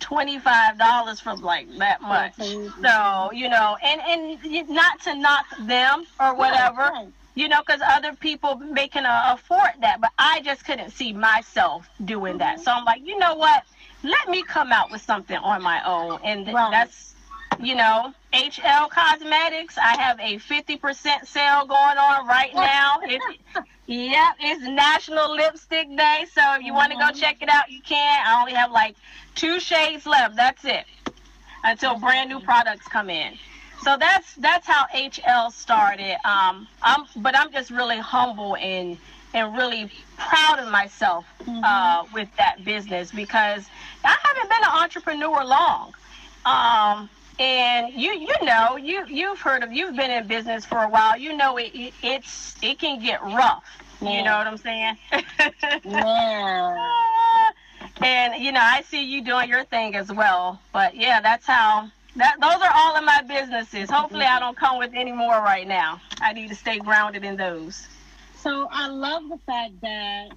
$25 0.00 1.22
for 1.22 1.36
like 1.36 1.68
that 1.78 2.00
much. 2.00 2.34
So, 2.36 3.30
you 3.32 3.48
know, 3.48 3.76
and, 3.82 4.00
and 4.00 4.68
not 4.70 5.00
to 5.02 5.14
knock 5.14 5.46
them 5.60 6.06
or 6.18 6.34
whatever. 6.34 6.80
Right 6.80 7.12
you 7.40 7.48
know, 7.48 7.62
because 7.66 7.80
other 7.82 8.12
people 8.14 8.56
may 8.56 8.86
can 8.86 9.06
uh, 9.06 9.34
afford 9.34 9.70
that, 9.80 9.98
but 9.98 10.10
I 10.18 10.42
just 10.42 10.62
couldn't 10.66 10.90
see 10.90 11.14
myself 11.14 11.88
doing 12.04 12.36
that. 12.36 12.56
Mm-hmm. 12.56 12.64
So 12.64 12.70
I'm 12.70 12.84
like, 12.84 13.00
you 13.02 13.18
know 13.18 13.34
what? 13.34 13.64
Let 14.02 14.28
me 14.28 14.42
come 14.42 14.72
out 14.72 14.90
with 14.90 15.00
something 15.00 15.38
on 15.38 15.62
my 15.62 15.82
own, 15.86 16.20
and 16.22 16.46
right. 16.46 16.70
that's, 16.70 17.14
you 17.58 17.74
know, 17.74 18.12
HL 18.34 18.90
Cosmetics. 18.90 19.78
I 19.78 19.96
have 19.98 20.20
a 20.20 20.36
50% 20.36 21.26
sale 21.26 21.64
going 21.64 21.98
on 21.98 22.26
right 22.26 22.54
now. 22.54 22.98
It, 23.04 23.22
yep, 23.86 24.36
it's 24.38 24.62
National 24.62 25.34
Lipstick 25.34 25.88
Day, 25.96 26.26
so 26.32 26.42
if 26.54 26.62
you 26.62 26.72
mm-hmm. 26.72 26.76
want 26.76 26.92
to 26.92 26.98
go 26.98 27.10
check 27.18 27.38
it 27.40 27.48
out, 27.48 27.70
you 27.70 27.80
can. 27.80 28.22
I 28.26 28.38
only 28.38 28.52
have 28.52 28.70
like 28.70 28.96
two 29.34 29.60
shades 29.60 30.04
left. 30.04 30.36
That's 30.36 30.64
it 30.66 30.84
until 31.64 31.98
brand 31.98 32.28
new 32.28 32.40
products 32.40 32.86
come 32.86 33.08
in 33.08 33.38
so 33.82 33.96
that's 33.98 34.34
that's 34.36 34.66
how 34.66 34.86
HL 34.94 35.52
started. 35.52 36.16
Um, 36.24 36.68
I'm, 36.82 37.06
but 37.16 37.36
I'm 37.36 37.52
just 37.52 37.70
really 37.70 37.98
humble 37.98 38.56
and 38.56 38.96
and 39.32 39.56
really 39.56 39.90
proud 40.16 40.58
of 40.58 40.70
myself 40.70 41.24
mm-hmm. 41.42 41.62
uh, 41.64 42.04
with 42.12 42.28
that 42.36 42.64
business 42.64 43.10
because 43.10 43.66
I 44.04 44.16
haven't 44.22 44.48
been 44.48 44.64
an 44.64 44.82
entrepreneur 44.82 45.44
long. 45.44 45.94
Um, 46.44 47.08
and 47.38 47.92
you 47.94 48.10
you 48.12 48.34
know 48.42 48.76
you 48.76 49.06
you've 49.06 49.40
heard 49.40 49.62
of 49.62 49.72
you've 49.72 49.96
been 49.96 50.10
in 50.10 50.26
business 50.26 50.64
for 50.64 50.78
a 50.78 50.88
while. 50.88 51.16
You 51.16 51.36
know 51.36 51.56
it, 51.56 51.70
it 51.74 51.94
it's 52.02 52.54
it 52.62 52.78
can 52.78 53.00
get 53.00 53.22
rough. 53.22 53.64
Yeah. 54.02 54.18
You 54.18 54.22
know 54.24 54.36
what 54.36 54.46
I'm 54.46 54.56
saying? 54.56 54.96
yeah. 55.84 57.50
and 58.02 58.42
you 58.42 58.52
know 58.52 58.60
I 58.62 58.82
see 58.82 59.02
you 59.04 59.22
doing 59.22 59.48
your 59.48 59.64
thing 59.64 59.94
as 59.96 60.12
well. 60.12 60.60
But 60.72 60.94
yeah, 60.96 61.20
that's 61.20 61.46
how 61.46 61.90
that 62.16 62.36
those 62.40 62.60
are 62.62 62.72
all 62.74 62.96
of 62.96 63.04
my 63.04 63.22
businesses. 63.22 63.90
Hopefully, 63.90 64.24
I 64.24 64.38
don't 64.40 64.56
come 64.56 64.78
with 64.78 64.90
any 64.94 65.12
more 65.12 65.40
right 65.40 65.66
now. 65.66 66.00
I 66.20 66.32
need 66.32 66.48
to 66.48 66.54
stay 66.54 66.78
grounded 66.78 67.24
in 67.24 67.36
those. 67.36 67.86
So 68.36 68.68
I 68.70 68.88
love 68.88 69.28
the 69.28 69.38
fact 69.46 69.80
that 69.82 70.28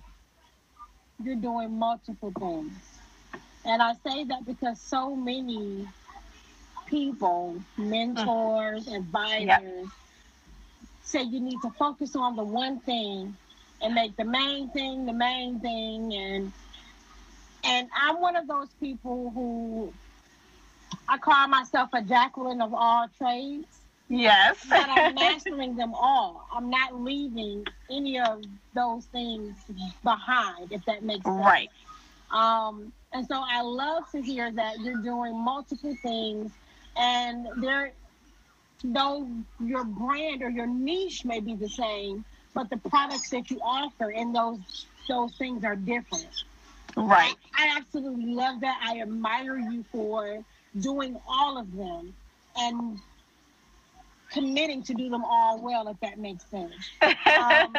you're 1.24 1.36
doing 1.36 1.78
multiple 1.78 2.32
things, 2.38 2.74
and 3.66 3.82
I 3.82 3.94
say 4.06 4.26
that 4.26 4.46
because 4.46 4.80
so 4.80 5.16
many 5.16 5.88
people, 6.86 7.62
mentors, 7.78 8.86
mm. 8.86 8.98
advisors, 8.98 9.48
yep. 9.48 9.86
say 11.04 11.24
you 11.24 11.40
need 11.40 11.60
to 11.62 11.70
focus 11.72 12.16
on 12.16 12.36
the 12.36 12.44
one 12.44 12.80
thing 12.82 13.36
and 13.82 13.94
make 13.94 14.16
the 14.16 14.24
main 14.24 14.70
thing 14.70 15.06
the 15.06 15.14
main 15.14 15.60
thing 15.60 16.14
and 16.14 16.52
and 17.66 17.90
I'm 17.96 18.20
one 18.20 18.36
of 18.36 18.48
those 18.48 18.70
people 18.80 19.32
who 19.32 19.94
I 21.08 21.18
call 21.18 21.48
myself 21.48 21.90
a 21.94 22.02
Jacqueline 22.02 22.62
of 22.62 22.74
all 22.74 23.08
trades. 23.18 23.68
Yes. 24.10 24.58
but 24.70 24.90
I'm 24.90 25.16
mastering 25.16 25.76
them 25.76 25.94
all. 25.94 26.48
I'm 26.54 26.70
not 26.70 27.02
leaving 27.02 27.66
any 27.90 28.20
of 28.20 28.44
those 28.76 29.06
things 29.06 29.56
behind, 30.04 30.72
if 30.72 30.86
that 30.86 31.04
makes 31.04 31.26
sense. 31.26 31.38
Right. 31.38 31.70
Um, 32.32 32.92
and 33.12 33.26
so 33.28 33.42
I 33.44 33.62
love 33.62 34.04
to 34.12 34.22
hear 34.22 34.52
that 34.52 34.80
you're 34.82 35.02
doing 35.02 35.36
multiple 35.36 35.96
things 36.02 36.52
and 36.96 37.48
there 37.58 37.94
though 38.84 39.28
your 39.64 39.84
brand 39.84 40.42
or 40.42 40.50
your 40.50 40.68
niche 40.68 41.24
may 41.26 41.40
be 41.40 41.56
the 41.56 41.70
same, 41.70 42.26
but 42.54 42.70
the 42.70 42.78
products 42.78 43.30
that 43.30 43.50
you 43.50 43.60
offer 43.64 44.12
in 44.12 44.34
those 44.34 44.86
those 45.08 45.34
things 45.36 45.64
are 45.64 45.76
different. 45.76 46.28
Right. 46.96 47.36
I, 47.56 47.68
I 47.68 47.78
absolutely 47.78 48.34
love 48.34 48.62
that. 48.62 48.80
I 48.84 49.02
admire 49.02 49.58
you 49.58 49.84
for 49.92 50.44
doing 50.80 51.20
all 51.28 51.58
of 51.58 51.76
them 51.76 52.14
and 52.56 53.00
committing 54.32 54.84
to 54.84 54.94
do 54.94 55.10
them 55.10 55.24
all 55.24 55.62
well, 55.62 55.88
if 55.88 56.00
that 56.02 56.18
makes 56.18 56.46
sense. 56.50 56.74
Um, 57.26 57.76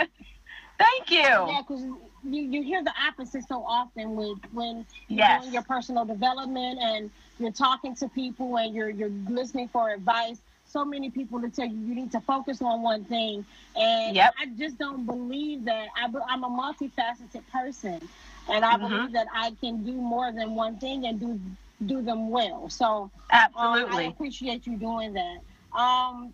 Thank 0.79 1.11
you. 1.11 1.19
Yeah, 1.19 1.61
because 1.67 1.85
you, 2.25 2.43
you 2.43 2.63
hear 2.63 2.83
the 2.83 2.93
opposite 3.09 3.47
so 3.47 3.63
often 3.63 4.17
with 4.17 4.39
when 4.53 4.87
you're 5.09 5.19
yes. 5.19 5.43
doing 5.43 5.55
your 5.55 5.63
personal 5.63 6.05
development 6.05 6.81
and 6.81 7.11
you're 7.39 7.53
talking 7.53 7.95
to 7.97 8.09
people 8.09 8.57
and 8.57 8.75
you're 8.75 8.91
you're 8.91 9.13
listening 9.29 9.69
for 9.69 9.91
advice. 9.91 10.39
So 10.67 10.85
many 10.85 11.11
people 11.11 11.41
to 11.41 11.49
tell 11.49 11.67
you 11.67 11.77
you 11.77 11.95
need 11.95 12.11
to 12.13 12.21
focus 12.21 12.61
on 12.61 12.83
one 12.83 13.05
thing, 13.05 13.47
and 13.77 14.17
yep. 14.17 14.35
I 14.41 14.47
just 14.47 14.77
don't 14.77 15.07
believe 15.07 15.65
that. 15.67 15.87
I, 15.97 16.05
am 16.07 16.43
a 16.43 16.49
multifaceted 16.49 17.43
person, 17.53 18.01
and 18.49 18.65
I 18.65 18.75
mm-hmm. 18.75 18.89
believe 18.89 19.13
that 19.13 19.29
I 19.33 19.53
can 19.61 19.85
do 19.85 19.93
more 19.93 20.33
than 20.33 20.57
one 20.57 20.79
thing 20.79 21.07
and 21.07 21.21
do 21.21 21.39
do 21.87 22.03
them 22.03 22.31
well. 22.31 22.69
So 22.69 23.11
absolutely, 23.31 23.93
um, 23.93 23.97
I 23.97 24.03
appreciate 24.05 24.67
you 24.67 24.77
doing 24.77 25.15
that. 25.15 25.79
Um, 25.79 26.33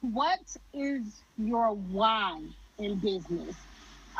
what 0.00 0.40
is 0.72 1.22
your 1.38 1.72
why 1.74 2.40
in 2.78 2.96
business? 2.96 3.56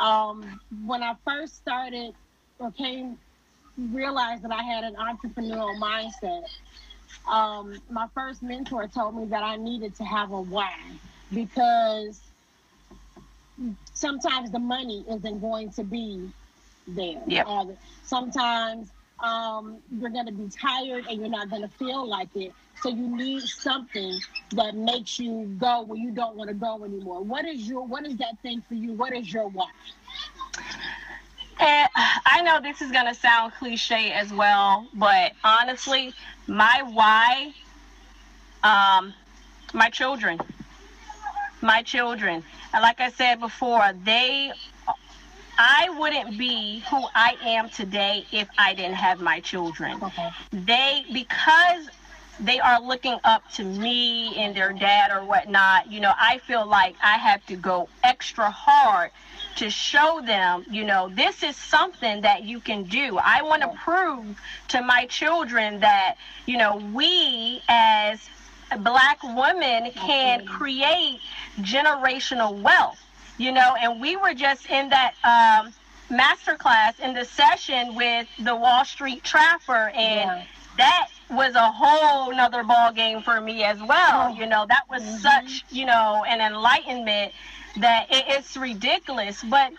Um, 0.00 0.60
when 0.84 1.02
I 1.02 1.14
first 1.24 1.56
started 1.56 2.14
or 2.58 2.70
came 2.70 3.18
realized 3.92 4.42
that 4.42 4.52
I 4.52 4.62
had 4.62 4.84
an 4.84 4.94
entrepreneurial 4.96 5.78
mindset, 5.78 6.44
um, 7.30 7.80
my 7.90 8.06
first 8.14 8.42
mentor 8.42 8.88
told 8.88 9.16
me 9.16 9.26
that 9.26 9.42
I 9.42 9.56
needed 9.56 9.94
to 9.96 10.04
have 10.04 10.32
a 10.32 10.40
why 10.40 10.72
because 11.32 12.20
sometimes 13.94 14.50
the 14.50 14.58
money 14.58 15.04
isn't 15.10 15.40
going 15.40 15.70
to 15.70 15.84
be 15.84 16.30
there. 16.88 17.20
Yep. 17.26 17.46
sometimes 18.04 18.90
um, 19.20 19.78
you're 19.98 20.10
going 20.10 20.26
to 20.26 20.32
be 20.32 20.48
tired 20.48 21.06
and 21.08 21.20
you're 21.20 21.28
not 21.28 21.50
going 21.50 21.62
to 21.62 21.68
feel 21.68 22.06
like 22.06 22.28
it. 22.34 22.52
So 22.82 22.90
you 22.90 23.16
need 23.16 23.42
something 23.42 24.20
that 24.52 24.74
makes 24.74 25.18
you 25.18 25.56
go 25.58 25.82
where 25.82 25.98
you 25.98 26.10
don't 26.10 26.36
want 26.36 26.48
to 26.48 26.54
go 26.54 26.84
anymore. 26.84 27.22
What 27.22 27.46
is 27.46 27.66
your 27.66 27.86
what 27.86 28.04
is 28.06 28.16
that 28.18 28.38
thing 28.42 28.62
for 28.68 28.74
you? 28.74 28.92
What 28.92 29.14
is 29.14 29.32
your 29.32 29.48
why? 29.48 29.66
I 31.58 32.42
know 32.42 32.60
this 32.60 32.82
is 32.82 32.92
going 32.92 33.06
to 33.06 33.14
sound 33.14 33.54
cliche 33.54 34.12
as 34.12 34.32
well, 34.32 34.86
but 34.92 35.32
honestly, 35.42 36.12
my 36.46 36.82
why, 36.84 37.54
um, 38.62 39.14
my 39.72 39.88
children, 39.88 40.38
my 41.62 41.82
children. 41.82 42.44
And 42.74 42.82
like 42.82 43.00
I 43.00 43.10
said 43.10 43.40
before, 43.40 43.90
they 44.04 44.52
I 45.58 45.88
wouldn't 45.98 46.38
be 46.38 46.82
who 46.90 47.06
I 47.14 47.36
am 47.42 47.68
today 47.70 48.26
if 48.32 48.48
I 48.58 48.74
didn't 48.74 48.94
have 48.94 49.20
my 49.20 49.40
children. 49.40 50.02
Okay. 50.02 50.30
They, 50.52 51.04
because 51.12 51.88
they 52.38 52.60
are 52.60 52.80
looking 52.80 53.18
up 53.24 53.50
to 53.52 53.64
me 53.64 54.36
and 54.36 54.54
their 54.54 54.72
dad 54.72 55.10
or 55.10 55.24
whatnot, 55.24 55.90
you 55.90 56.00
know, 56.00 56.12
I 56.18 56.38
feel 56.38 56.66
like 56.66 56.94
I 57.02 57.14
have 57.14 57.44
to 57.46 57.56
go 57.56 57.88
extra 58.04 58.50
hard 58.50 59.10
to 59.56 59.70
show 59.70 60.20
them, 60.24 60.66
you 60.70 60.84
know, 60.84 61.08
this 61.08 61.42
is 61.42 61.56
something 61.56 62.20
that 62.20 62.44
you 62.44 62.60
can 62.60 62.84
do. 62.84 63.18
I 63.22 63.42
want 63.42 63.62
to 63.62 63.68
prove 63.82 64.38
to 64.68 64.82
my 64.82 65.06
children 65.06 65.80
that, 65.80 66.16
you 66.44 66.58
know, 66.58 66.76
we 66.92 67.62
as 67.68 68.28
black 68.80 69.22
women 69.22 69.92
can 69.92 70.44
create 70.44 71.20
generational 71.60 72.60
wealth 72.60 73.00
you 73.38 73.52
know, 73.52 73.74
and 73.80 74.00
we 74.00 74.16
were 74.16 74.34
just 74.34 74.68
in 74.70 74.88
that 74.90 75.14
um, 75.24 75.72
master 76.10 76.54
class 76.54 76.98
in 76.98 77.14
the 77.14 77.24
session 77.24 77.94
with 77.94 78.26
the 78.38 78.54
Wall 78.54 78.84
Street 78.84 79.22
Trapper, 79.24 79.90
and 79.94 80.30
yeah. 80.30 80.44
that 80.78 81.08
was 81.30 81.54
a 81.54 81.70
whole 81.70 82.32
nother 82.32 82.62
ball 82.62 82.92
game 82.92 83.20
for 83.22 83.40
me 83.40 83.64
as 83.64 83.78
well. 83.80 84.28
Oh. 84.30 84.38
You 84.38 84.46
know, 84.46 84.66
that 84.68 84.84
was 84.88 85.02
mm-hmm. 85.02 85.16
such, 85.16 85.64
you 85.70 85.84
know, 85.84 86.24
an 86.26 86.40
enlightenment 86.40 87.32
that 87.78 88.06
it, 88.10 88.24
it's 88.28 88.56
ridiculous. 88.56 89.42
But 89.42 89.72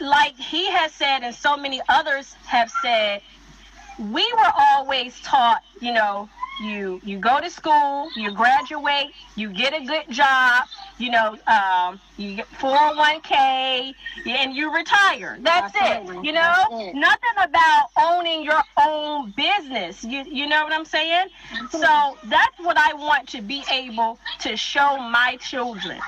like 0.00 0.36
he 0.36 0.70
has 0.70 0.92
said, 0.92 1.20
and 1.22 1.34
so 1.34 1.56
many 1.56 1.80
others 1.88 2.34
have 2.46 2.70
said, 2.82 3.22
we 3.98 4.30
were 4.32 4.52
always 4.58 5.18
taught, 5.20 5.62
you 5.80 5.92
know, 5.92 6.28
you 6.60 7.00
you 7.04 7.18
go 7.18 7.40
to 7.40 7.50
school, 7.50 8.08
you 8.16 8.30
graduate, 8.32 9.12
you 9.36 9.50
get 9.50 9.72
a 9.74 9.84
good 9.84 10.08
job, 10.10 10.66
you 10.98 11.10
know, 11.10 11.36
um, 11.46 12.00
you 12.16 12.36
get 12.36 12.48
401k, 12.52 13.94
and 14.26 14.54
you 14.54 14.74
retire. 14.74 15.38
That's 15.40 15.74
Absolutely. 15.74 16.18
it. 16.18 16.24
You 16.24 16.32
know, 16.32 16.64
it. 16.70 16.94
nothing 16.94 17.36
about 17.42 17.86
owning 17.98 18.44
your 18.44 18.62
own 18.78 19.32
business. 19.36 20.04
You 20.04 20.24
you 20.24 20.46
know 20.46 20.64
what 20.64 20.72
I'm 20.72 20.84
saying? 20.84 21.28
Absolutely. 21.52 21.80
So 21.80 22.16
that's 22.28 22.58
what 22.58 22.76
I 22.76 22.94
want 22.94 23.28
to 23.30 23.42
be 23.42 23.64
able 23.70 24.18
to 24.40 24.56
show 24.56 24.98
my 24.98 25.38
children. 25.40 26.00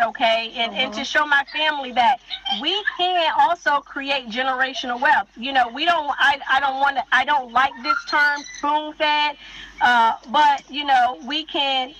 Okay 0.00 0.52
and, 0.56 0.74
and 0.74 0.92
to 0.92 1.00
Uh-huh. 1.00 1.04
show 1.04 1.26
my 1.26 1.44
family 1.52 1.92
that 1.92 2.18
we 2.60 2.84
can 2.96 3.32
also 3.38 3.80
create 3.80 4.28
generational 4.28 5.00
wealth 5.00 5.28
you 5.36 5.52
know 5.52 5.68
we 5.68 5.84
don't 5.84 6.10
i, 6.18 6.38
I 6.50 6.60
don't 6.60 6.80
want 6.80 6.96
to 6.96 7.04
i 7.12 7.24
don't 7.24 7.52
like 7.52 7.74
this 7.82 8.04
term 8.04 8.44
spoon 8.44 8.92
fed 8.94 9.36
uh, 9.80 10.14
but 10.30 10.62
you 10.70 10.84
know 10.84 11.18
we 11.26 11.44
can 11.44 11.94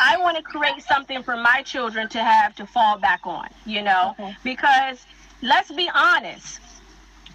i 0.00 0.16
want 0.18 0.36
to 0.36 0.42
create 0.42 0.82
something 0.82 1.22
for 1.22 1.36
my 1.36 1.62
children 1.62 2.08
to 2.10 2.22
have 2.22 2.54
to 2.56 2.66
fall 2.66 2.98
back 2.98 3.20
on 3.26 3.48
you 3.66 3.82
know 3.82 4.16
Okay. 4.18 4.36
because 4.42 5.06
let's 5.42 5.70
be 5.72 5.90
honest 5.94 6.60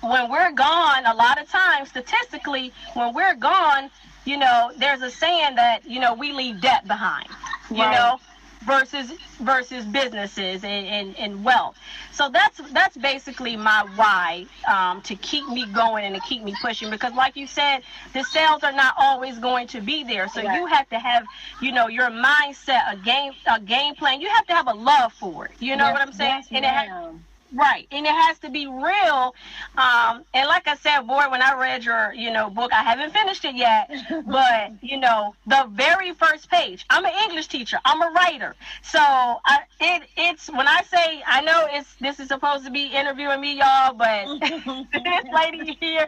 when 0.02 0.30
we're 0.32 0.52
gone 0.54 1.06
a 1.06 1.14
lot 1.14 1.42
of 1.42 1.48
times 1.50 1.90
statistically 1.90 2.74
when 2.94 3.14
we're 3.14 3.36
gone 3.36 3.90
you 4.26 4.38
know 4.38 4.72
there's 4.78 5.02
a 5.02 5.12
saying 5.12 5.56
that 5.56 5.86
you 5.86 6.00
know 6.00 6.14
we 6.14 6.32
leave 6.32 6.60
debt 6.62 6.88
behind 6.88 7.28
you 7.74 7.86
Right. 7.86 7.90
know 7.90 8.20
versus 8.62 9.12
versus 9.40 9.86
businesses 9.86 10.64
and, 10.64 10.86
and, 10.88 11.18
and 11.18 11.44
wealth. 11.44 11.78
So 12.12 12.30
that's 12.30 12.60
that's 12.72 12.98
basically 12.98 13.56
my 13.56 13.86
why 13.96 14.46
um, 14.68 15.02
to 15.04 15.16
keep 15.16 15.48
me 15.48 15.66
going 15.68 16.06
and 16.06 16.16
to 16.16 16.22
keep 16.22 16.44
me 16.44 16.56
pushing 16.62 16.90
because 16.90 17.14
like 17.14 17.36
you 17.36 17.48
said 17.48 17.80
the 18.14 18.24
sales 18.24 18.64
are 18.64 18.72
not 18.74 18.94
always 18.98 19.40
going 19.40 19.68
to 19.68 19.82
be 19.82 20.04
there. 20.04 20.28
So 20.28 20.42
Right. 20.42 20.56
you 20.58 20.66
have 20.68 20.90
to 20.90 21.00
have 21.00 21.28
you 21.62 21.72
know 21.72 21.88
your 21.88 22.10
mindset 22.10 22.82
a 22.92 22.98
game 22.98 23.34
a 23.48 23.60
game 23.60 23.96
plan. 23.96 24.22
You 24.22 24.30
have 24.30 24.46
to 24.48 24.54
have 24.54 24.68
a 24.68 24.74
love 24.74 25.14
for 25.14 25.46
it. 25.46 25.52
You 25.60 25.76
know 25.78 25.86
Yes, 25.86 25.94
what 25.94 26.02
i'm 26.02 26.14
saying? 26.14 26.44
yes, 26.44 26.48
and 26.52 26.66
it 26.66 26.70
ha- 26.70 26.86
ma'am. 26.88 27.26
Right, 27.54 27.88
and 27.92 28.06
it 28.06 28.12
has 28.14 28.40
to 28.40 28.50
be 28.50 28.68
real. 28.68 29.36
Um, 29.78 30.24
and 30.34 30.48
like 30.48 30.68
I 30.68 30.76
said, 30.76 31.02
boy, 31.02 31.24
when 31.32 31.42
I 31.42 31.56
read 31.60 31.84
your, 31.84 32.14
you 32.14 32.32
know, 32.32 32.50
book, 32.50 32.72
I 32.74 32.84
haven't 32.84 33.12
finished 33.14 33.44
it 33.46 33.56
yet, 33.56 33.90
but 34.28 34.74
you 34.82 34.98
know, 35.00 35.36
the 35.48 35.68
very 35.72 36.14
first 36.14 36.50
page. 36.52 36.86
I'm 36.90 37.06
an 37.06 37.12
English 37.26 37.48
teacher. 37.48 37.80
I'm 37.86 38.02
a 38.02 38.12
writer, 38.12 38.56
so 38.84 39.00
I, 39.02 39.60
it 39.80 40.04
it's 40.18 40.50
when 40.52 40.68
I 40.68 40.82
say 40.84 41.24
I 41.26 41.42
know 41.42 41.68
it's 41.72 41.96
this 41.96 42.20
is 42.20 42.28
supposed 42.28 42.66
to 42.66 42.72
be 42.72 42.88
interviewing 42.88 43.42
me, 43.42 43.58
y'all, 43.58 43.94
but 43.94 44.30
this 44.94 45.26
lady 45.36 45.78
here, 45.80 46.08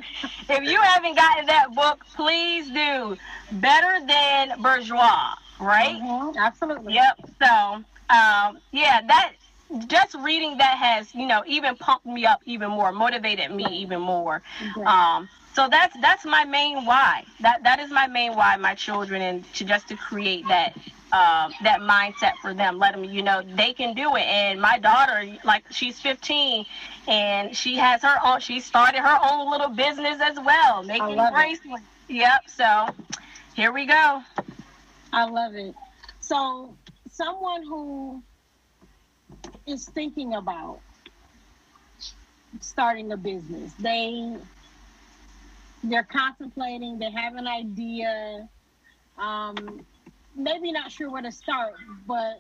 if 0.49 0.63
you 0.63 0.81
haven't 0.81 1.15
gotten 1.15 1.47
that 1.47 1.73
book, 1.73 2.05
please 2.15 2.69
do. 2.69 3.17
Better 3.51 4.05
than 4.05 4.61
bourgeois, 4.61 5.33
right? 5.59 5.99
Mhm, 6.01 6.35
Absolutely. 6.37 6.93
Yep. 6.93 7.19
So, 7.41 7.83
um, 8.09 8.59
yeah, 8.71 9.01
that 9.07 9.33
just 9.87 10.15
reading 10.15 10.57
that 10.57 10.77
has, 10.77 11.13
you 11.13 11.27
know, 11.27 11.43
even 11.45 11.75
pumped 11.75 12.05
me 12.05 12.25
up 12.25 12.41
even 12.45 12.69
more, 12.69 12.91
motivated 12.91 13.51
me 13.51 13.65
even 13.69 14.01
more. 14.01 14.41
Great. 14.73 14.87
Um, 14.87 15.29
so 15.53 15.67
that's 15.69 15.95
that's 16.01 16.25
my 16.25 16.45
main 16.45 16.85
why. 16.85 17.25
That 17.41 17.63
that 17.63 17.79
is 17.79 17.91
my 17.91 18.07
main 18.07 18.35
why. 18.35 18.55
My 18.57 18.73
children 18.75 19.21
and 19.21 19.53
to 19.55 19.65
just 19.65 19.87
to 19.89 19.97
create 19.97 20.47
that 20.47 20.73
um, 21.11 21.53
that 21.63 21.81
mindset 21.81 22.33
for 22.41 22.53
them. 22.53 22.79
Let 22.79 22.93
them, 22.93 23.03
you 23.03 23.21
know, 23.21 23.41
they 23.41 23.73
can 23.73 23.93
do 23.93 24.15
it. 24.15 24.21
And 24.21 24.61
my 24.61 24.79
daughter, 24.79 25.25
like 25.43 25.65
she's 25.71 25.99
15, 25.99 26.65
and 27.07 27.55
she 27.55 27.75
has 27.75 28.01
her 28.01 28.17
own. 28.23 28.39
She 28.39 28.59
started 28.59 29.01
her 29.01 29.19
own 29.29 29.51
little 29.51 29.69
business 29.69 30.21
as 30.21 30.37
well, 30.37 30.83
making 30.83 31.15
bracelets. 31.15 31.83
Yep. 32.07 32.49
So 32.49 32.87
here 33.55 33.71
we 33.71 33.85
go. 33.85 34.21
I 35.13 35.25
love 35.25 35.53
it. 35.55 35.75
So, 36.21 36.77
someone 37.09 37.63
who 37.63 38.23
is 39.65 39.85
thinking 39.85 40.33
about 40.35 40.79
starting 42.59 43.11
a 43.11 43.17
business, 43.17 43.73
they 43.79 44.37
they're 45.83 46.03
contemplating, 46.03 46.99
they 46.99 47.09
have 47.09 47.35
an 47.35 47.47
idea, 47.47 48.47
um, 49.17 49.83
maybe 50.35 50.71
not 50.71 50.91
sure 50.91 51.09
where 51.09 51.23
to 51.23 51.31
start, 51.31 51.73
but 52.05 52.39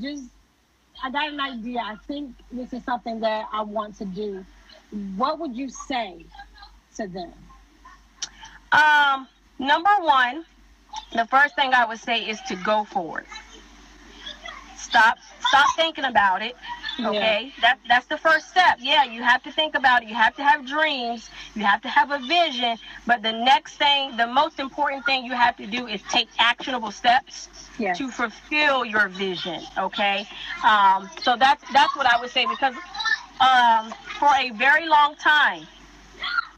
just 0.00 0.24
I 1.02 1.10
got 1.10 1.32
an 1.32 1.40
idea. 1.40 1.80
I 1.80 1.96
think 2.06 2.34
this 2.50 2.72
is 2.72 2.84
something 2.84 3.20
that 3.20 3.48
I 3.52 3.62
want 3.62 3.96
to 3.98 4.04
do. 4.04 4.44
What 5.16 5.38
would 5.40 5.56
you 5.56 5.68
say 5.68 6.24
to 6.96 7.08
them? 7.08 7.32
Um, 8.70 9.28
number 9.58 9.90
one, 10.00 10.44
the 11.12 11.26
first 11.26 11.56
thing 11.56 11.74
I 11.74 11.84
would 11.84 11.98
say 11.98 12.20
is 12.28 12.40
to 12.42 12.56
go 12.56 12.84
for 12.84 13.20
it. 13.20 13.26
Stop 14.82 15.18
stop 15.48 15.66
thinking 15.76 16.04
about 16.04 16.42
it. 16.42 16.54
Okay? 17.00 17.52
That 17.62 17.78
that's 17.88 18.06
the 18.06 18.18
first 18.18 18.48
step. 18.50 18.78
Yeah, 18.80 19.04
you 19.04 19.22
have 19.22 19.42
to 19.44 19.52
think 19.52 19.74
about 19.74 20.02
it. 20.02 20.08
You 20.08 20.14
have 20.14 20.36
to 20.36 20.44
have 20.44 20.66
dreams. 20.66 21.30
You 21.54 21.64
have 21.64 21.80
to 21.82 21.88
have 21.88 22.10
a 22.10 22.18
vision. 22.18 22.76
But 23.06 23.22
the 23.22 23.32
next 23.32 23.76
thing, 23.76 24.16
the 24.16 24.26
most 24.26 24.58
important 24.60 25.04
thing 25.06 25.24
you 25.24 25.32
have 25.32 25.56
to 25.56 25.66
do 25.66 25.86
is 25.86 26.00
take 26.10 26.28
actionable 26.38 26.90
steps 26.90 27.48
Yes. 27.78 27.96
to 27.98 28.10
fulfill 28.10 28.84
your 28.84 29.08
vision. 29.08 29.62
Okay? 29.78 30.26
Um, 30.64 31.08
so 31.22 31.36
that's 31.36 31.64
that's 31.72 31.96
what 31.96 32.06
I 32.06 32.20
would 32.20 32.30
say 32.30 32.46
because 32.46 32.74
um, 33.40 33.92
for 34.18 34.28
a 34.38 34.50
very 34.50 34.86
long 34.88 35.14
time, 35.16 35.66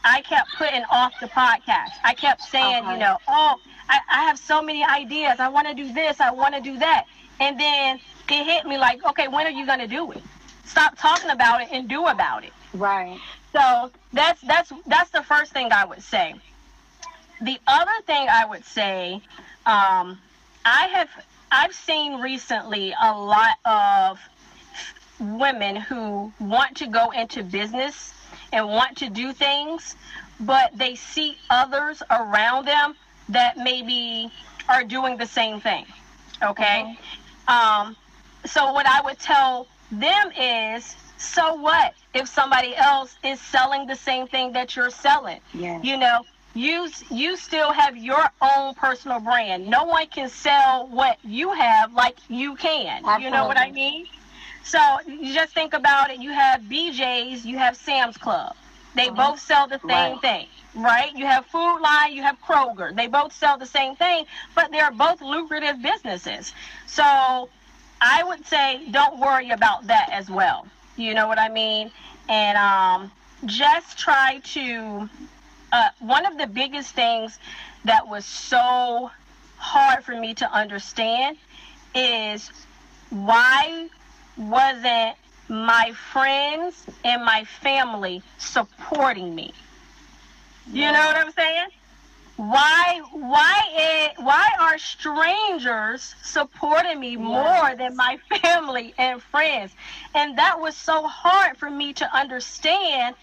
I 0.02 0.22
kept 0.22 0.48
putting 0.58 0.82
off 0.90 1.12
the 1.20 1.28
podcast. 1.28 1.92
I 2.02 2.14
kept 2.14 2.42
saying, 2.42 2.84
Okay. 2.84 2.92
you 2.94 2.98
know, 2.98 3.16
oh, 3.28 3.60
I, 3.88 4.00
I 4.10 4.20
have 4.24 4.38
so 4.38 4.60
many 4.62 4.84
ideas. 4.84 5.38
I 5.40 5.48
want 5.48 5.68
to 5.68 5.74
do 5.74 5.92
this. 5.92 6.20
I 6.20 6.30
want 6.32 6.54
to 6.54 6.60
do 6.60 6.78
that. 6.78 7.04
And 7.40 7.58
then 7.58 8.00
it 8.28 8.44
hit 8.44 8.66
me 8.66 8.78
like, 8.78 9.04
okay, 9.04 9.28
when 9.28 9.46
are 9.46 9.50
you 9.50 9.66
going 9.66 9.80
to 9.80 9.86
do 9.86 10.10
it? 10.12 10.22
Stop 10.64 10.96
talking 10.96 11.30
about 11.30 11.62
it 11.62 11.68
and 11.72 11.88
do 11.88 12.06
about 12.06 12.44
it. 12.44 12.52
Right. 12.72 13.18
So 13.52 13.90
that's 14.12 14.40
that's 14.42 14.72
that's 14.86 15.10
the 15.10 15.22
first 15.22 15.52
thing 15.52 15.70
I 15.72 15.84
would 15.84 16.02
say. 16.02 16.34
The 17.40 17.58
other 17.66 17.92
thing 18.06 18.26
I 18.28 18.46
would 18.46 18.64
say, 18.64 19.14
um, 19.66 20.18
I 20.64 20.88
have 20.92 21.08
I've 21.52 21.74
seen 21.74 22.20
recently 22.20 22.94
a 23.00 23.16
lot 23.16 23.56
of 23.64 24.18
women 25.20 25.76
who 25.76 26.32
want 26.40 26.78
to 26.78 26.86
go 26.86 27.10
into 27.10 27.42
business 27.42 28.12
and 28.52 28.66
want 28.66 28.96
to 28.98 29.08
do 29.10 29.32
things, 29.32 29.94
but 30.40 30.76
they 30.76 30.94
see 30.96 31.36
others 31.50 32.02
around 32.10 32.66
them 32.66 32.96
that 33.28 33.56
maybe 33.56 34.32
are 34.68 34.82
doing 34.82 35.16
the 35.16 35.26
same 35.26 35.60
thing. 35.60 35.86
Okay. 36.42 36.96
Um, 37.46 37.96
so 38.46 38.72
what 38.72 38.86
I 38.86 39.00
would 39.02 39.18
tell 39.18 39.66
them 39.90 40.32
is, 40.38 40.96
so 41.18 41.54
what 41.54 41.94
if 42.12 42.28
somebody 42.28 42.74
else 42.76 43.16
is 43.24 43.40
selling 43.40 43.86
the 43.86 43.96
same 43.96 44.26
thing 44.26 44.52
that 44.52 44.76
you're 44.76 44.90
selling? 44.90 45.40
Yeah. 45.52 45.80
You 45.82 45.96
know, 45.96 46.26
you 46.54 46.88
you 47.10 47.36
still 47.36 47.72
have 47.72 47.96
your 47.96 48.24
own 48.40 48.74
personal 48.74 49.20
brand. 49.20 49.66
No 49.68 49.84
one 49.84 50.06
can 50.06 50.28
sell 50.28 50.86
what 50.88 51.18
you 51.24 51.52
have 51.52 51.92
like 51.92 52.18
you 52.28 52.54
can. 52.56 53.04
Absolutely. 53.04 53.24
You 53.24 53.30
know 53.30 53.46
what 53.46 53.58
I 53.58 53.70
mean? 53.70 54.06
So 54.64 54.98
you 55.06 55.34
just 55.34 55.52
think 55.52 55.74
about 55.74 56.10
it. 56.10 56.20
You 56.20 56.30
have 56.32 56.62
BJ's, 56.62 57.44
you 57.44 57.58
have 57.58 57.76
Sam's 57.76 58.16
Club. 58.16 58.54
They 58.94 59.08
Mhm. 59.08 59.16
both 59.16 59.40
sell 59.40 59.66
the 59.66 59.80
same 59.80 59.88
Right. 59.90 60.20
thing, 60.20 60.46
right? 60.74 61.12
You 61.16 61.26
have 61.26 61.44
Food 61.46 61.80
Lion, 61.80 62.12
you 62.12 62.22
have 62.22 62.40
Kroger. 62.40 62.94
They 62.94 63.08
both 63.08 63.32
sell 63.32 63.58
the 63.58 63.66
same 63.66 63.96
thing, 63.96 64.26
but 64.54 64.70
they're 64.70 64.92
both 64.92 65.20
lucrative 65.20 65.82
businesses. 65.82 66.52
So 66.86 67.48
I 68.06 68.22
would 68.22 68.44
say 68.44 68.82
don't 68.90 69.18
worry 69.18 69.48
about 69.48 69.86
that 69.86 70.10
as 70.12 70.28
well. 70.28 70.66
You 70.96 71.14
know 71.14 71.26
what 71.26 71.38
I 71.38 71.48
mean? 71.48 71.90
And 72.28 72.58
um, 72.58 73.10
just 73.46 73.98
try 73.98 74.40
to. 74.52 75.08
Uh, 75.72 75.88
one 75.98 76.24
of 76.24 76.38
the 76.38 76.46
biggest 76.46 76.94
things 76.94 77.38
that 77.84 78.06
was 78.06 78.24
so 78.24 79.10
hard 79.56 80.04
for 80.04 80.14
me 80.14 80.34
to 80.34 80.48
understand 80.52 81.36
is 81.94 82.48
why 83.10 83.88
wasn't 84.36 85.16
my 85.48 85.92
friends 86.12 86.84
and 87.04 87.24
my 87.24 87.44
family 87.44 88.22
supporting 88.38 89.34
me? 89.34 89.52
You 90.70 90.92
know 90.92 91.06
what 91.06 91.16
I'm 91.16 91.32
saying? 91.32 91.68
Why 92.36 93.00
why 93.12 93.62
it 93.72 94.12
why 94.18 94.48
are 94.58 94.76
strangers 94.78 96.14
supporting 96.22 96.98
me 96.98 97.16
more 97.16 97.76
than 97.76 97.94
my 97.96 98.18
family 98.42 98.92
and 98.98 99.22
friends? 99.22 99.72
And 100.14 100.36
that 100.38 100.60
was 100.60 100.76
so 100.76 101.06
hard 101.06 101.56
for 101.56 101.70
me 101.70 101.92
to 101.94 102.16
understand 102.16 103.14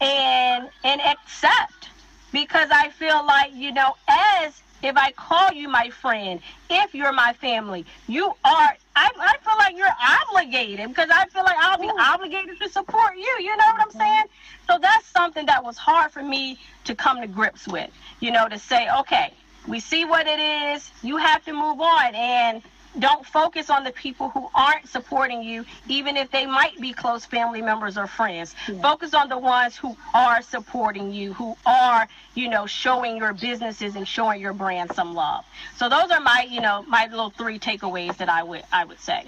and 0.00 0.70
and 0.82 1.00
accept 1.02 1.90
because 2.32 2.68
I 2.72 2.88
feel 2.90 3.24
like, 3.26 3.52
you 3.54 3.72
know, 3.72 3.94
as 4.08 4.62
if 4.84 4.96
I 4.96 5.12
call 5.12 5.52
you 5.52 5.68
my 5.68 5.90
friend, 5.90 6.40
if 6.70 6.94
you're 6.94 7.12
my 7.12 7.32
family, 7.34 7.86
you 8.06 8.26
are 8.44 8.76
I, 8.96 9.10
I 9.18 9.36
feel 9.42 9.58
like 9.58 9.76
you're 9.76 9.88
obligated 10.30 10.88
because 10.88 11.08
I 11.12 11.26
feel 11.26 11.42
like 11.42 11.56
I'll 11.58 11.78
be 11.78 11.90
obligated 11.98 12.60
to 12.60 12.68
support 12.68 13.16
you. 13.16 13.36
You 13.40 13.56
know 13.56 13.64
what 13.64 13.80
I'm 13.80 13.90
saying? 13.90 14.24
So 14.68 14.78
that's 14.80 15.06
something 15.06 15.46
that 15.46 15.64
was 15.64 15.76
hard 15.76 16.12
for 16.12 16.22
me 16.22 16.58
to 16.84 16.94
come 16.94 17.20
to 17.20 17.26
grips 17.26 17.66
with. 17.66 17.90
You 18.20 18.30
know, 18.30 18.48
to 18.48 18.58
say, 18.58 18.88
okay, 19.00 19.32
we 19.66 19.80
see 19.80 20.04
what 20.04 20.26
it 20.28 20.38
is. 20.38 20.90
You 21.02 21.16
have 21.16 21.44
to 21.46 21.52
move 21.52 21.80
on 21.80 22.14
and 22.14 22.62
don't 22.98 23.24
focus 23.26 23.70
on 23.70 23.84
the 23.84 23.90
people 23.92 24.28
who 24.30 24.48
aren't 24.54 24.88
supporting 24.88 25.42
you, 25.42 25.64
even 25.88 26.16
if 26.16 26.30
they 26.30 26.46
might 26.46 26.80
be 26.80 26.92
close 26.92 27.24
family 27.24 27.62
members 27.62 27.98
or 27.98 28.06
friends. 28.06 28.54
Yeah. 28.68 28.80
Focus 28.80 29.14
on 29.14 29.28
the 29.28 29.38
ones 29.38 29.76
who 29.76 29.96
are 30.14 30.42
supporting 30.42 31.10
you, 31.10 31.32
who 31.32 31.56
are, 31.66 32.06
you 32.34 32.48
know, 32.48 32.66
showing 32.66 33.16
your 33.16 33.32
businesses 33.32 33.96
and 33.96 34.06
showing 34.06 34.40
your 34.40 34.52
brand 34.52 34.92
some 34.94 35.14
love. 35.14 35.44
So 35.76 35.88
those 35.88 36.10
are 36.10 36.20
my, 36.20 36.46
you 36.48 36.60
know, 36.60 36.84
my 36.88 37.06
little 37.10 37.30
three 37.30 37.58
takeaways 37.58 38.16
that 38.18 38.28
I 38.28 38.42
would 38.42 38.62
I 38.72 38.84
would 38.84 39.00
say. 39.00 39.24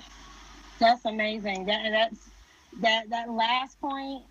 That's 0.79 1.05
amazing. 1.05 1.67
That 1.67 1.91
that's 1.91 2.29
that 2.81 3.11
that 3.11 3.31
last 3.31 3.81
point. 3.81 4.25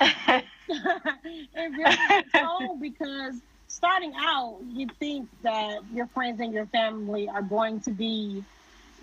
it 0.70 1.72
really 1.72 2.24
home 2.34 2.80
because 2.80 3.34
starting 3.70 4.12
out, 4.16 4.58
you 4.72 4.86
think 4.98 5.28
that 5.42 5.80
your 5.94 6.06
friends 6.08 6.40
and 6.40 6.52
your 6.52 6.66
family 6.66 7.28
are 7.28 7.42
going 7.42 7.80
to 7.80 7.90
be 7.90 8.44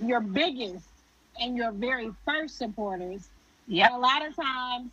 your 0.03 0.19
biggest 0.19 0.87
and 1.39 1.55
your 1.57 1.71
very 1.71 2.11
first 2.25 2.57
supporters. 2.57 3.29
Yeah. 3.67 3.95
A 3.95 3.97
lot 3.97 4.25
of 4.25 4.35
times, 4.35 4.91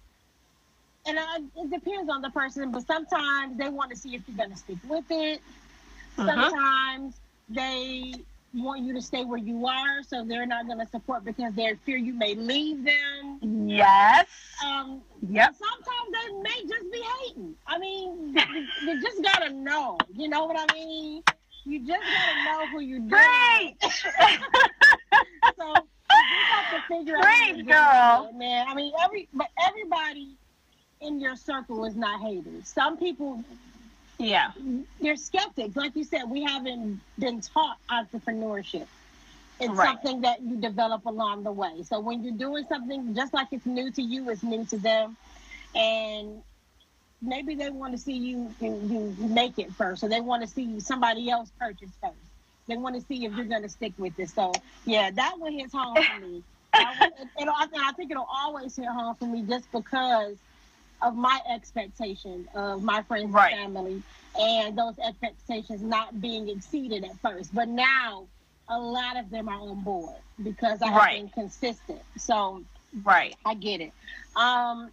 and 1.07 1.19
uh, 1.19 1.63
it 1.63 1.71
depends 1.71 2.11
on 2.11 2.23
the 2.23 2.31
person, 2.31 2.71
but 2.71 2.87
sometimes 2.87 3.59
they 3.59 3.69
want 3.69 3.91
to 3.91 3.97
see 3.97 4.15
if 4.15 4.23
you're 4.27 4.37
going 4.37 4.51
to 4.51 4.57
stick 4.57 4.79
with 4.89 5.05
it. 5.11 5.41
Mhm. 6.17 6.27
Sometimes 6.27 7.21
they 7.49 8.15
want 8.63 8.83
you 8.85 8.93
to 8.95 9.03
stay 9.03 9.25
where 9.25 9.39
you 9.39 9.67
are, 9.67 10.03
so 10.07 10.25
they're 10.25 10.47
not 10.47 10.67
going 10.67 10.79
to 10.79 10.87
support 10.87 11.25
because 11.25 11.55
they 11.55 11.75
fear 11.85 11.97
you 11.97 12.15
may 12.15 12.35
leave 12.35 12.85
them. 12.85 13.69
Yes. 13.69 14.27
Um, 14.65 15.03
Yep. 15.29 15.55
sometimes 15.55 16.09
they 16.13 16.33
may 16.43 16.69
just 16.69 16.93
be 16.93 17.03
hating. 17.25 17.55
I 17.67 17.79
mean, 17.79 18.35
you, 18.37 18.67
you 18.83 19.01
just 19.03 19.23
gotta 19.23 19.51
know. 19.53 19.97
You 20.15 20.29
know 20.29 20.45
what 20.45 20.57
I 20.59 20.73
mean? 20.75 21.23
You 21.65 21.79
just 21.87 22.03
gotta 22.03 22.45
know 22.45 22.67
who 22.67 22.81
you're 22.81 22.99
dealing 23.01 23.11
with. 23.81 23.93
Great. 24.15 24.41
So 25.59 25.65
you 25.75 26.45
have 26.51 26.71
to 26.71 26.89
figure 26.89 27.17
out. 27.17 27.25
who 27.25 27.53
Great, 27.55 27.67
girl. 27.67 28.31
man. 28.35 28.67
I 28.69 28.75
mean, 28.75 28.93
every 29.03 29.29
but 29.33 29.49
everybody 29.67 30.37
in 31.01 31.21
your 31.21 31.37
circle 31.37 31.85
is 31.85 31.95
not 31.97 32.21
haters. 32.21 32.69
Some 32.69 32.97
people 32.97 33.43
yeah. 34.25 34.53
they're 35.01 35.17
skeptics. 35.17 35.77
Like 35.77 35.95
you 35.97 36.05
said, 36.05 36.25
we 36.29 36.43
haven't 36.43 37.01
been 37.19 37.41
taught 37.41 37.79
entrepreneurship. 37.91 38.87
It's 39.61 39.71
Right. 39.73 39.87
something 39.87 40.23
that 40.23 40.43
you 40.43 40.57
develop 40.57 41.07
along 41.07 41.45
the 41.45 41.53
way. 41.53 41.83
So 41.85 42.01
when 42.01 42.25
you're 42.25 42.35
doing 42.37 42.65
something 42.69 43.15
just 43.15 43.33
like 43.33 43.49
it's 43.53 43.67
new 43.67 43.91
to 43.93 44.03
you, 44.03 44.29
it's 44.31 44.43
new 44.43 44.65
to 44.67 44.79
them. 44.79 45.17
And 45.75 46.43
maybe 47.23 47.55
they 47.55 47.71
want 47.71 47.93
to 47.93 47.99
see 47.99 48.15
you, 48.17 48.53
you, 48.61 49.15
you 49.19 49.29
make 49.29 49.59
it 49.59 49.73
first, 49.73 50.03
or 50.03 50.09
they 50.09 50.21
want 50.21 50.43
to 50.43 50.49
see 50.49 50.81
somebody 50.81 51.31
else 51.31 51.51
purchase 51.59 51.91
first. 52.03 52.15
They 52.67 52.77
want 52.77 52.95
to 52.97 53.01
see 53.03 53.25
if 53.27 53.35
you're 53.35 53.45
going 53.45 53.63
to 53.63 53.69
stick 53.69 53.93
with 53.99 54.19
it. 54.19 54.31
So, 54.31 54.53
yeah, 54.87 55.11
that 55.11 55.39
one 55.39 55.53
hits 55.53 55.73
home 55.73 55.95
for 55.97 56.21
me. 56.27 56.43
That 56.75 56.97
one- 56.99 57.13
it- 57.21 57.43
it'll- 57.43 57.55
I 57.57 57.67
think- 57.67 57.85
I 57.85 57.93
think 57.93 58.11
it'll 58.11 58.27
always 58.29 58.75
hit 58.75 58.87
home 58.87 59.15
for 59.15 59.27
me 59.27 59.43
just 59.43 59.71
because 59.71 60.37
of 61.03 61.15
my 61.17 61.41
expectation 61.51 62.49
of 62.55 62.83
my 62.83 63.03
friends 63.03 63.33
Right. 63.33 63.53
and 63.53 63.75
family 63.75 64.03
and 64.39 64.77
those 64.79 64.99
expectations 64.99 65.83
not 65.83 66.21
being 66.21 66.49
exceeded 66.49 67.05
at 67.05 67.19
first. 67.21 67.55
But 67.55 67.69
now 67.69 68.27
a 68.69 68.79
lot 68.79 69.17
of 69.17 69.31
them 69.31 69.49
are 69.49 69.59
on 69.61 69.83
board 69.83 70.17
because 70.43 70.83
I 70.83 70.89
have 70.89 71.03
Right. 71.03 71.13
been 71.21 71.29
consistent. 71.29 72.03
So 72.17 72.65
Right. 73.03 73.37
I 73.45 73.55
get 73.55 73.81
it. 73.81 73.93
Um, 74.37 74.91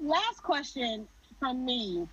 last 0.00 0.42
question 0.42 1.08
from 1.38 1.64
me. 1.64 2.08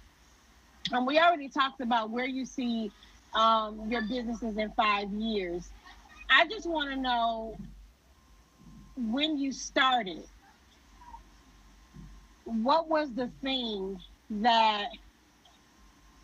Um, 0.94 1.06
we 1.06 1.20
already 1.20 1.50
talked 1.50 1.82
about 1.82 2.10
where 2.10 2.26
you 2.28 2.46
see 2.46 2.92
um, 3.34 3.90
your 3.90 4.02
businesses 4.04 4.58
in 4.58 4.72
five 4.72 5.10
years. 5.12 5.70
I 6.30 6.48
just 6.48 6.68
want 6.70 6.90
to 6.92 6.98
know 6.98 7.58
when 8.96 9.38
you 9.38 9.52
started, 9.52 10.24
what 12.46 12.90
was 12.90 13.12
the 13.14 13.30
thing 13.42 14.00
that 14.30 14.88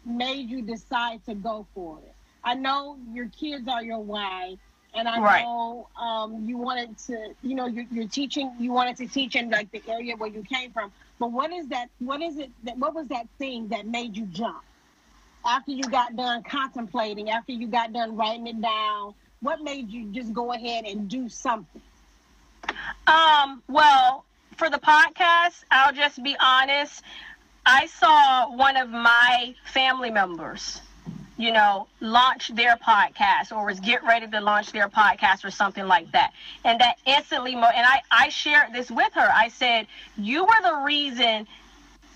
made 0.06 0.50
you 0.50 0.62
decide 0.62 1.24
to 1.26 1.36
go 1.36 1.68
for 1.74 2.00
it? 2.00 2.14
I 2.44 2.56
know 2.56 2.98
your 3.14 3.28
kids 3.30 3.68
are 3.68 3.84
your 3.84 4.00
why, 4.00 4.58
and 4.94 5.08
I 5.08 5.20
Right. 5.20 5.44
know 5.44 5.90
um, 6.00 6.46
you 6.48 6.58
wanted 6.58 6.98
to, 7.08 7.34
you 7.42 7.56
know, 7.56 7.68
you're, 7.68 7.86
you're 7.92 8.08
teaching, 8.08 8.52
you 8.60 8.72
wanted 8.72 8.98
to 8.98 9.08
teach 9.08 9.36
in 9.36 9.50
like 9.50 9.72
the 9.72 9.82
area 9.88 10.16
where 10.16 10.30
you 10.30 10.44
came 10.44 10.72
from. 10.72 10.92
But 11.20 11.32
what 11.32 11.52
is 11.52 11.68
that? 11.68 11.90
What 12.00 12.22
is 12.22 12.38
it? 12.38 12.52
That, 12.64 12.78
what 12.78 12.96
was 12.96 13.08
that 13.10 13.28
thing 13.38 13.68
that 13.70 13.86
made 13.86 14.16
you 14.16 14.26
jump? 14.26 14.64
After 15.46 15.72
you 15.72 15.84
got 15.84 16.16
done 16.16 16.44
contemplating, 16.44 17.30
after 17.30 17.52
you 17.52 17.68
got 17.68 17.94
done 17.94 18.16
writing 18.16 18.48
it 18.48 18.62
down, 18.62 19.16
what 19.42 19.62
made 19.62 19.90
you 19.90 20.06
just 20.12 20.34
go 20.34 20.54
ahead 20.54 20.86
and 20.86 21.08
do 21.10 21.30
something? 21.30 21.82
Um, 23.08 23.64
well, 23.68 24.26
for 24.60 24.70
the 24.70 24.78
podcast, 24.78 25.64
I'll 25.72 25.94
just 25.94 26.22
be 26.22 26.36
honest. 26.38 27.02
I 27.66 27.86
saw 27.86 28.54
one 28.54 28.76
of 28.76 28.90
my 28.90 29.56
family 29.72 30.12
members, 30.12 30.82
you 31.38 31.54
know, 31.54 31.88
launch 32.02 32.50
their 32.50 32.76
podcast 32.76 33.56
or 33.56 33.66
was 33.66 33.80
get 33.80 34.04
ready 34.04 34.28
to 34.28 34.42
launch 34.42 34.74
their 34.74 34.90
podcast 34.90 35.46
or 35.46 35.50
something 35.50 35.88
like 35.88 36.12
that. 36.12 36.34
And 36.66 36.82
that 36.82 36.98
instantly, 37.06 37.56
mo- 37.56 37.72
and 37.74 37.88
I, 37.88 38.02
I 38.12 38.28
shared 38.30 38.74
this 38.74 38.92
with 38.92 39.14
her. 39.14 39.30
I 39.34 39.48
said, 39.48 39.88
You 40.18 40.44
were 40.44 40.62
the 40.62 40.84
reason 40.84 41.48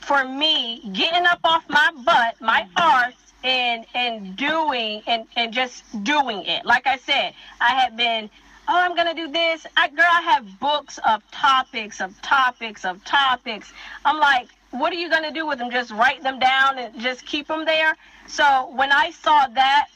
for 0.01 0.27
me 0.27 0.81
getting 0.91 1.25
up 1.25 1.39
off 1.45 1.63
my 1.69 1.91
butt, 2.03 2.41
my 2.41 2.63
mm-hmm. 2.63 2.77
arse, 2.77 3.15
and 3.45 3.85
and 3.95 4.35
doing 4.35 5.01
and 5.07 5.27
and 5.37 5.53
just 5.53 5.83
doing 6.03 6.43
it. 6.45 6.65
Like 6.65 6.87
I 6.87 6.97
said, 6.97 7.33
I 7.61 7.75
had 7.75 7.95
been, 7.95 8.29
oh, 8.67 8.77
I'm 8.77 8.95
gonna 8.95 9.13
do 9.15 9.31
this. 9.31 9.65
I 9.77 9.89
girl, 9.89 10.05
I 10.09 10.21
have 10.21 10.59
books 10.59 10.99
of 11.05 11.23
topics, 11.31 12.01
of 12.01 12.19
topics, 12.21 12.85
of 12.85 13.03
topics. 13.05 13.71
I'm 14.05 14.19
like, 14.19 14.47
what 14.71 14.91
are 14.93 14.97
you 14.97 15.09
gonna 15.09 15.31
do 15.31 15.45
with 15.45 15.59
them? 15.59 15.71
Just 15.71 15.91
write 15.91 16.23
them 16.23 16.39
down 16.39 16.79
and 16.79 16.99
just 16.99 17.25
keep 17.25 17.47
them 17.47 17.65
there. 17.65 17.95
So 18.27 18.71
when 18.75 18.91
I 18.91 19.11
saw 19.11 19.47
that. 19.47 19.87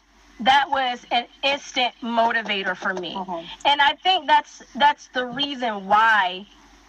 That 0.42 0.70
was 0.70 1.04
an 1.10 1.26
instant 1.42 1.96
motivator 2.04 2.78
for 2.78 2.94
me, 2.94 3.16
Okay. 3.18 3.44
and 3.66 3.82
I 3.82 3.96
think 3.96 4.28
that's 4.28 4.62
that's 4.76 5.08
the 5.08 5.26
reason 5.26 5.88
why 5.88 6.46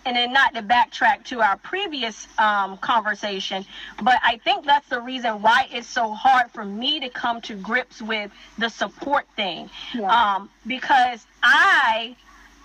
and 0.08 0.16
then 0.16 0.32
not 0.32 0.54
to 0.54 0.62
backtrack 0.62 1.22
to 1.24 1.42
our 1.42 1.58
previous 1.58 2.26
um, 2.38 2.78
conversation, 2.78 3.64
but 4.02 4.18
I 4.24 4.38
think 4.38 4.64
that's 4.64 4.88
the 4.88 5.00
reason 5.02 5.42
why 5.42 5.68
it's 5.70 5.86
so 5.86 6.12
hard 6.14 6.50
for 6.50 6.64
me 6.64 6.98
to 7.00 7.10
come 7.10 7.42
to 7.42 7.54
grips 7.54 8.00
with 8.00 8.30
the 8.56 8.70
support 8.70 9.26
thing, 9.36 9.68
Yeah. 9.94 10.08
um, 10.36 10.50
because 10.66 11.26
I. 11.42 12.16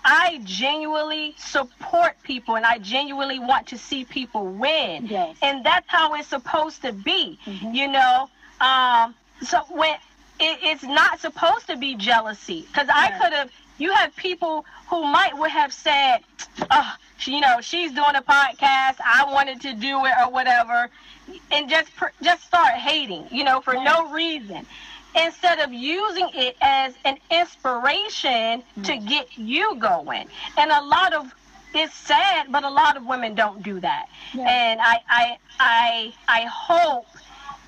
I 0.06 0.40
genuinely 0.44 1.34
support 1.38 2.12
people 2.24 2.56
and 2.56 2.66
I 2.66 2.76
genuinely 2.76 3.38
want 3.38 3.68
to 3.68 3.78
see 3.78 4.04
people 4.04 4.44
win. 4.48 5.06
Yes. 5.06 5.34
And 5.40 5.64
that's 5.64 5.88
how 5.88 6.12
it's 6.16 6.28
supposed 6.28 6.82
to 6.82 6.92
be, 6.92 7.38
Mhm. 7.46 7.74
you 7.74 7.88
know? 7.88 8.28
Um, 8.60 9.14
so 9.40 9.60
when 9.70 9.94
it, 10.38 10.58
it's 10.62 10.82
not 10.82 11.20
supposed 11.20 11.68
to 11.68 11.76
be 11.78 11.94
jealousy, 11.94 12.66
because 12.68 12.88
I 12.92 13.12
could 13.18 13.32
have, 13.32 13.50
you 13.78 13.92
have 13.94 14.14
people 14.16 14.66
who 14.90 15.04
might 15.04 15.38
would 15.38 15.50
have 15.50 15.72
said, 15.72 16.18
oh, 16.70 16.94
she, 17.24 17.34
you 17.34 17.40
know, 17.40 17.60
she's 17.60 17.90
doing 17.92 18.14
a 18.14 18.22
podcast. 18.22 18.96
I 19.04 19.26
wanted 19.32 19.60
to 19.62 19.72
do 19.72 20.04
it 20.04 20.12
or 20.20 20.30
whatever, 20.30 20.90
and 21.50 21.70
just 21.70 21.94
pr- 21.96 22.14
just 22.22 22.44
start 22.44 22.74
hating, 22.74 23.26
you 23.30 23.44
know, 23.44 23.60
for 23.60 23.74
no 23.74 24.10
reason, 24.12 24.66
instead 25.16 25.58
of 25.60 25.72
using 25.72 26.28
it 26.34 26.56
as 26.60 26.94
an 27.04 27.16
inspiration 27.30 28.62
to 28.82 28.92
mm. 28.92 29.08
get 29.08 29.38
you 29.38 29.76
going. 29.76 30.28
And 30.58 30.70
a 30.70 30.82
lot 30.82 31.14
of 31.14 31.34
it's 31.74 31.94
sad, 31.94 32.46
but 32.50 32.62
a 32.62 32.70
lot 32.70 32.96
of 32.96 33.06
women 33.06 33.34
don't 33.34 33.62
do 33.62 33.80
that. 33.80 34.06
Yeah. 34.32 34.46
And 34.48 34.80
I, 34.80 35.00
I, 35.08 35.38
I, 35.58 36.14
I 36.28 36.42
hope 36.42 37.06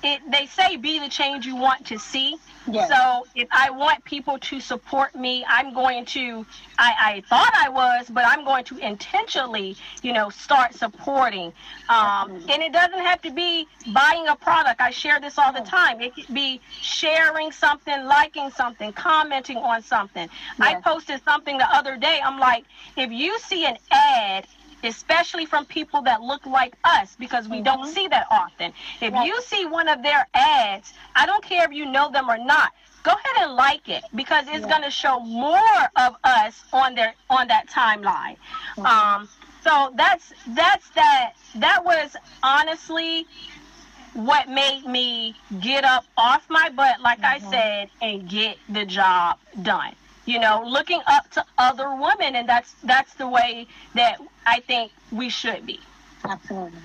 it. 0.03 0.21
They 0.29 0.45
say 0.45 0.77
be 0.77 0.99
the 0.99 1.09
change 1.09 1.45
you 1.45 1.55
want 1.55 1.85
to 1.87 1.97
see. 1.97 2.37
Yes. 2.69 2.89
So 2.89 3.25
if 3.33 3.47
I 3.51 3.69
want 3.69 4.03
people 4.03 4.37
to 4.39 4.59
support 4.59 5.15
me, 5.15 5.45
I'm 5.47 5.73
going 5.73 6.05
to. 6.05 6.45
I, 6.77 6.93
I 6.99 7.23
thought 7.29 7.51
I 7.55 7.69
was, 7.69 8.09
but 8.09 8.25
I'm 8.25 8.43
going 8.43 8.65
to 8.65 8.77
intentionally, 8.77 9.75
you 10.03 10.13
know, 10.13 10.29
start 10.29 10.73
supporting. 10.73 11.53
Um, 11.89 12.31
and 12.49 12.61
it 12.61 12.73
doesn't 12.73 12.99
have 12.99 13.21
to 13.23 13.31
be 13.31 13.67
buying 13.93 14.27
a 14.27 14.35
product. 14.35 14.81
I 14.81 14.91
share 14.91 15.19
this 15.19 15.37
all 15.37 15.53
the 15.53 15.61
time. 15.61 16.01
It 16.01 16.13
could 16.13 16.33
be 16.33 16.61
sharing 16.81 17.51
something, 17.51 18.05
liking 18.05 18.51
something, 18.51 18.91
commenting 18.93 19.57
on 19.57 19.81
something. 19.81 20.29
I 20.59 20.75
posted 20.75 21.21
something 21.23 21.57
the 21.57 21.75
other 21.75 21.97
day. 21.97 22.19
I'm 22.23 22.39
like, 22.39 22.65
if 22.95 23.11
you 23.11 23.39
see 23.39 23.65
an 23.65 23.77
ad 23.91 24.45
especially 24.83 25.45
from 25.45 25.65
people 25.65 26.01
that 26.03 26.21
look 26.21 26.45
like 26.45 26.75
us 26.83 27.15
because 27.17 27.47
we 27.47 27.61
don't 27.61 27.81
Mhm. 27.81 27.93
see 27.93 28.07
that 28.07 28.27
often. 28.31 28.73
If 29.01 29.13
you 29.25 29.41
see 29.41 29.65
one 29.65 29.87
of 29.87 30.03
their 30.03 30.27
ads, 30.33 30.93
I 31.15 31.25
don't 31.25 31.43
care 31.43 31.65
if 31.65 31.71
you 31.71 31.85
know 31.85 32.09
them 32.11 32.29
or 32.29 32.37
not. 32.37 32.73
Go 33.03 33.11
ahead 33.11 33.47
and 33.47 33.55
like 33.55 33.87
it 33.89 34.03
because 34.15 34.45
it's 34.47 34.65
Yeah. 34.65 34.71
going 34.71 34.83
to 34.83 34.91
show 34.91 35.19
more 35.19 35.91
of 35.95 36.15
us 36.23 36.63
on 36.73 36.95
their 36.95 37.13
on 37.29 37.47
that 37.47 37.67
timeline. 37.67 38.37
Mhm. 38.77 38.85
Um, 38.85 39.29
so 39.63 39.91
that's 39.95 40.33
that's 40.47 40.89
that. 40.91 41.33
That 41.55 41.85
was 41.85 42.15
honestly 42.43 43.25
what 44.13 44.49
made 44.49 44.83
me 44.85 45.35
get 45.59 45.83
up 45.85 46.03
off 46.17 46.49
my 46.49 46.69
butt, 46.69 46.99
like 47.01 47.23
I 47.23 47.39
Mhm. 47.39 47.49
said, 47.51 47.89
and 48.01 48.27
get 48.29 48.57
the 48.67 48.85
job 48.85 49.37
done. 49.61 49.95
You 50.27 50.39
know, 50.39 50.61
looking 50.65 51.01
up 51.07 51.31
to 51.31 51.45
other 51.57 51.95
women, 51.95 52.35
and 52.35 52.47
that's 52.47 52.73
that's 52.83 53.13
the 53.15 53.29
way 53.29 53.65
that 53.95 54.19
I 54.45 54.59
think 54.59 54.91
we 55.11 55.29
should 55.29 55.65
be. 55.65 55.79
Absolutely. 56.25 56.79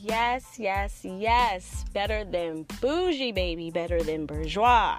Yes, 0.00 0.58
yes, 0.58 1.00
yes. 1.04 1.84
Better 1.94 2.24
than 2.24 2.66
bougie, 2.80 3.30
baby. 3.30 3.70
Better 3.70 4.02
than 4.02 4.26
bourgeois. 4.26 4.98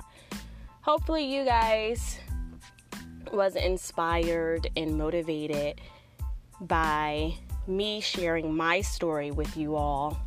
Hopefully, 0.82 1.26
you 1.26 1.44
guys 1.44 2.18
was 3.34 3.58
inspired 3.58 4.70
and 4.78 4.98
motivated 4.98 5.82
by 6.62 7.36
me 7.68 8.00
sharing 8.00 8.56
my 8.56 8.80
story 8.80 9.32
with 9.32 9.58
you 9.58 9.76
all. 9.76 10.18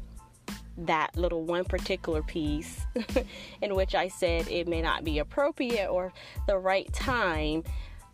That 0.78 1.16
little 1.16 1.42
one 1.42 1.64
particular 1.64 2.22
piece 2.22 2.86
in 3.62 3.74
which 3.74 3.94
I 3.94 4.08
said 4.08 4.48
it 4.48 4.68
may 4.68 4.80
not 4.80 5.04
be 5.04 5.18
appropriate 5.18 5.88
or 5.88 6.12
the 6.46 6.56
right 6.56 6.90
time, 6.92 7.64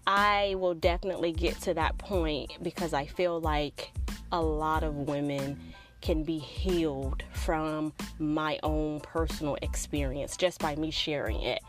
I 0.07 0.55
will 0.59 0.75
definitely 0.75 1.33
get 1.33 1.61
to 1.63 1.75
that 1.75 1.99
point 1.99 2.59
because 2.63 2.93
I 2.93 3.07
feel 3.07 3.41
like 3.41 3.93
a 4.33 4.41
lot 4.41 4.83
of 4.83 4.95
women 4.95 5.61
can 6.01 6.23
be 6.23 6.39
healed 6.39 7.23
from 7.33 7.93
my 8.19 8.59
own 8.63 9.01
personal 9.01 9.57
experience 9.63 10.37
just 10.37 10.61
by 10.61 10.77
me 10.77 10.91
sharing 10.91 11.41
it. 11.41 11.63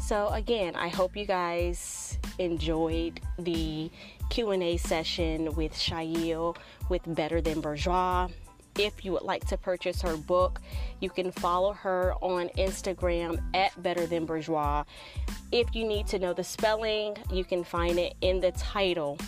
So 0.00 0.28
again, 0.28 0.76
I 0.76 0.88
hope 0.88 1.16
you 1.16 1.26
guys 1.26 2.18
enjoyed 2.38 3.20
the 3.38 3.90
Q&A 4.30 4.76
session 4.76 5.54
with 5.54 5.74
Shail 5.74 6.56
with 6.88 7.02
Better 7.06 7.40
Than 7.40 7.60
Bourgeois. 7.60 8.28
If 8.78 9.04
you 9.04 9.12
would 9.12 9.22
like 9.22 9.46
to 9.48 9.56
purchase 9.56 10.02
her 10.02 10.16
book, 10.16 10.60
you 11.00 11.10
can 11.10 11.32
follow 11.32 11.72
her 11.72 12.14
on 12.20 12.48
Instagram 12.58 13.42
at 13.54 13.80
Better 13.82 14.06
Than 14.06 14.26
Bourgeois. 14.26 14.84
If 15.52 15.74
you 15.74 15.86
need 15.86 16.06
to 16.08 16.18
know 16.18 16.32
the 16.32 16.44
spelling, 16.44 17.16
you 17.32 17.44
can 17.44 17.64
find 17.64 17.98
it 17.98 18.14
in 18.20 18.40
the 18.40 18.52
title 18.52 19.18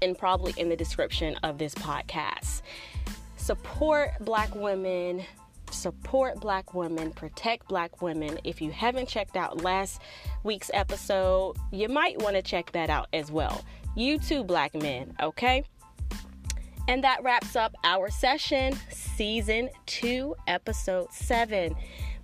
and 0.00 0.16
probably 0.16 0.54
in 0.56 0.68
the 0.68 0.76
description 0.76 1.36
of 1.42 1.58
this 1.58 1.74
podcast. 1.74 2.62
Support 3.36 4.12
black 4.20 4.54
women 4.54 5.24
support 5.74 6.40
black 6.40 6.74
women, 6.74 7.10
protect 7.12 7.68
black 7.68 8.02
women. 8.02 8.38
If 8.44 8.60
you 8.60 8.70
haven't 8.70 9.08
checked 9.08 9.36
out 9.36 9.62
last 9.62 10.00
week's 10.44 10.70
episode, 10.74 11.56
you 11.70 11.88
might 11.88 12.20
want 12.20 12.36
to 12.36 12.42
check 12.42 12.72
that 12.72 12.90
out 12.90 13.08
as 13.12 13.30
well. 13.30 13.64
You 13.96 14.18
too, 14.18 14.44
black 14.44 14.74
men, 14.74 15.14
okay? 15.20 15.64
And 16.88 17.04
that 17.04 17.22
wraps 17.22 17.56
up 17.56 17.74
our 17.84 18.10
session, 18.10 18.74
season 18.90 19.70
two, 19.86 20.34
episode 20.46 21.12
seven. 21.12 21.76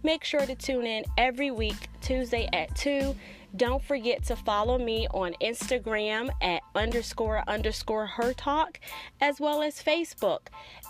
Make 0.02 0.24
sure 0.24 0.46
to 0.46 0.54
tune 0.54 0.86
in 0.86 1.04
every 1.16 1.50
week, 1.50 1.88
Tuesday 2.00 2.48
at 2.52 2.74
2. 2.76 3.14
Don't 3.56 3.82
forget 3.82 4.22
to 4.24 4.36
follow 4.36 4.78
me 4.78 5.08
on 5.10 5.34
Instagram 5.40 6.30
at 6.42 6.62
underscore 6.74 7.42
underscore 7.48 8.06
her 8.06 8.32
talk, 8.34 8.78
as 9.20 9.40
well 9.40 9.62
as 9.62 9.82
Facebook 9.82 10.48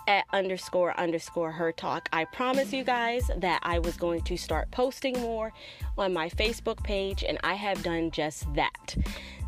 at 0.09 0.25
underscore 0.33 0.99
underscore 0.99 1.53
her 1.53 1.71
talk. 1.71 2.09
I 2.13 2.25
promise 2.27 2.73
you 2.73 2.83
guys 2.83 3.31
that 3.37 3.61
I 3.63 3.79
was 3.79 3.97
going 3.97 4.23
to 4.23 4.37
start 4.37 4.71
posting 4.73 5.21
more 5.21 5.53
on 5.97 6.13
my 6.13 6.29
Facebook 6.29 6.83
page, 6.83 7.23
and 7.23 7.39
I 7.45 7.55
have 7.55 7.83
done 7.83 8.11
just 8.11 8.53
that. 8.55 8.97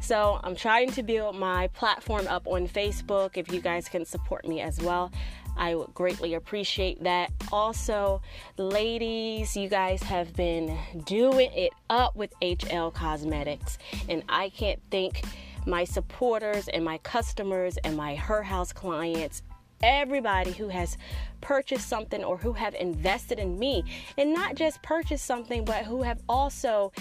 So 0.01 0.41
I'm 0.43 0.57
trying 0.57 0.91
to 0.93 1.03
build 1.03 1.37
my 1.37 1.69
platform 1.69 2.27
up 2.29 2.47
on 2.47 2.67
Facebook. 2.67 3.37
If 3.37 3.53
you 3.53 3.61
guys 3.61 3.89
can 3.89 4.05
support 4.05 4.47
me 4.47 4.61
as 4.61 4.81
well, 4.81 5.13
I 5.57 5.75
would 5.75 5.93
greatly 5.95 6.35
appreciate 6.35 7.03
that. 7.05 7.31
Also, 7.53 8.23
ladies, 8.57 9.57
you 9.57 9.69
guys 9.69 10.03
have 10.03 10.35
been 10.35 10.77
doing 11.05 11.51
it 11.53 11.73
up 11.91 12.17
with 12.17 12.33
HL 12.41 12.93
Cosmetics, 12.93 13.79
and 14.09 14.23
I 14.29 14.49
can't 14.49 14.81
thank 14.91 15.23
my 15.67 15.85
supporters 15.85 16.69
and 16.69 16.85
my 16.85 16.99
customers 16.99 17.77
and 17.85 17.97
my 17.97 18.15
Her 18.15 18.43
House 18.43 18.73
clients 18.73 19.43
everybody 19.83 20.53
who 20.53 20.69
has 20.69 20.99
purchased 21.41 21.89
something 21.89 22.23
or 22.23 22.37
who 22.37 22.53
have 22.53 22.75
invested 22.75 23.39
in 23.39 23.59
me 23.59 23.83
and 24.19 24.33
not 24.33 24.55
just 24.55 24.83
purchased 24.83 25.25
something 25.25 25.65
but 25.65 25.87
who 25.87 26.03
have 26.03 26.21
also 26.29 26.93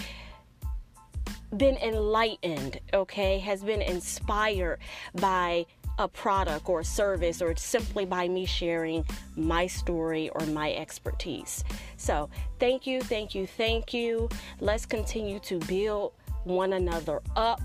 been 1.58 1.78
enlightened 1.78 2.80
okay 2.94 3.40
has 3.40 3.64
been 3.64 3.82
inspired 3.82 4.80
by 5.16 5.66
a 6.00 6.08
product 6.08 6.68
or 6.70 6.80
a 6.80 6.86
service 6.86 7.42
or 7.42 7.56
simply 7.56 8.06
by 8.06 8.28
me 8.28 8.46
sharing 8.46 9.06
my 9.36 9.68
story 9.68 10.30
or 10.30 10.46
my 10.48 10.74
expertise. 10.74 11.64
So 11.98 12.30
thank 12.58 12.88
you 12.88 13.02
thank 13.02 13.36
you 13.36 13.46
thank 13.46 13.94
you. 13.94 14.30
Let's 14.62 14.86
continue 14.86 15.40
to 15.40 15.60
build 15.60 16.14
one 16.46 16.74
another 16.74 17.22
up. 17.36 17.62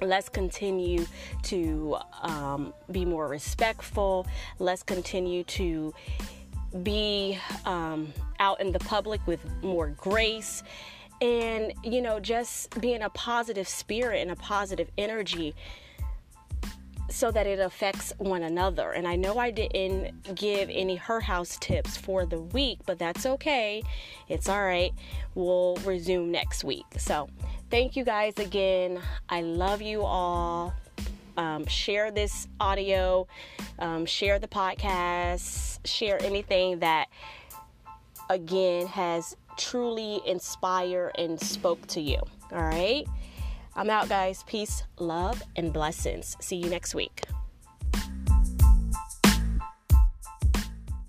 Let's 0.00 0.28
continue 0.28 1.06
to 1.44 1.98
um, 2.22 2.72
be 2.90 3.04
more 3.04 3.28
respectful. 3.28 4.26
Let's 4.58 4.82
continue 4.82 5.44
to 5.44 5.94
be 6.82 7.38
um, 7.66 8.12
out 8.40 8.60
in 8.60 8.72
the 8.72 8.80
public 8.80 9.24
with 9.26 9.40
more 9.62 9.88
grace 9.90 10.62
and 11.20 11.72
you 11.82 12.02
know 12.02 12.20
just 12.20 12.80
being 12.80 13.02
a 13.02 13.10
positive 13.10 13.68
spirit 13.68 14.20
and 14.20 14.30
a 14.30 14.36
positive 14.36 14.90
energy 14.98 15.54
so 17.10 17.30
that 17.30 17.46
it 17.46 17.60
affects 17.60 18.12
one 18.18 18.42
another. 18.42 18.90
And 18.90 19.06
I 19.06 19.16
know 19.16 19.38
I 19.38 19.50
didn't 19.50 20.34
give 20.34 20.68
any 20.70 20.96
her 20.96 21.20
house 21.20 21.56
tips 21.58 21.96
for 21.96 22.26
the 22.26 22.40
week, 22.40 22.80
but 22.86 22.98
that's 22.98 23.24
okay. 23.24 23.82
It's 24.28 24.48
all 24.48 24.64
right. 24.64 24.92
We'll 25.34 25.76
resume 25.84 26.32
next 26.32 26.64
week. 26.64 26.86
So, 26.98 27.28
thank 27.70 27.94
you 27.94 28.04
guys 28.04 28.34
again. 28.38 29.00
I 29.28 29.42
love 29.42 29.80
you 29.82 30.02
all. 30.02 30.74
Um, 31.36 31.66
share 31.66 32.10
this 32.10 32.46
audio, 32.60 33.26
um, 33.78 34.06
share 34.06 34.38
the 34.38 34.48
podcast, 34.48 35.80
share 35.84 36.22
anything 36.22 36.78
that 36.78 37.08
again 38.30 38.86
has 38.86 39.36
truly 39.56 40.20
inspire 40.26 41.10
and 41.16 41.40
spoke 41.40 41.86
to 41.88 42.00
you. 42.00 42.18
All 42.52 42.62
right. 42.62 43.06
I'm 43.76 43.90
out, 43.90 44.08
guys. 44.08 44.44
Peace, 44.46 44.84
love, 44.98 45.42
and 45.56 45.72
blessings. 45.72 46.36
See 46.40 46.56
you 46.56 46.70
next 46.70 46.94
week. 46.94 47.24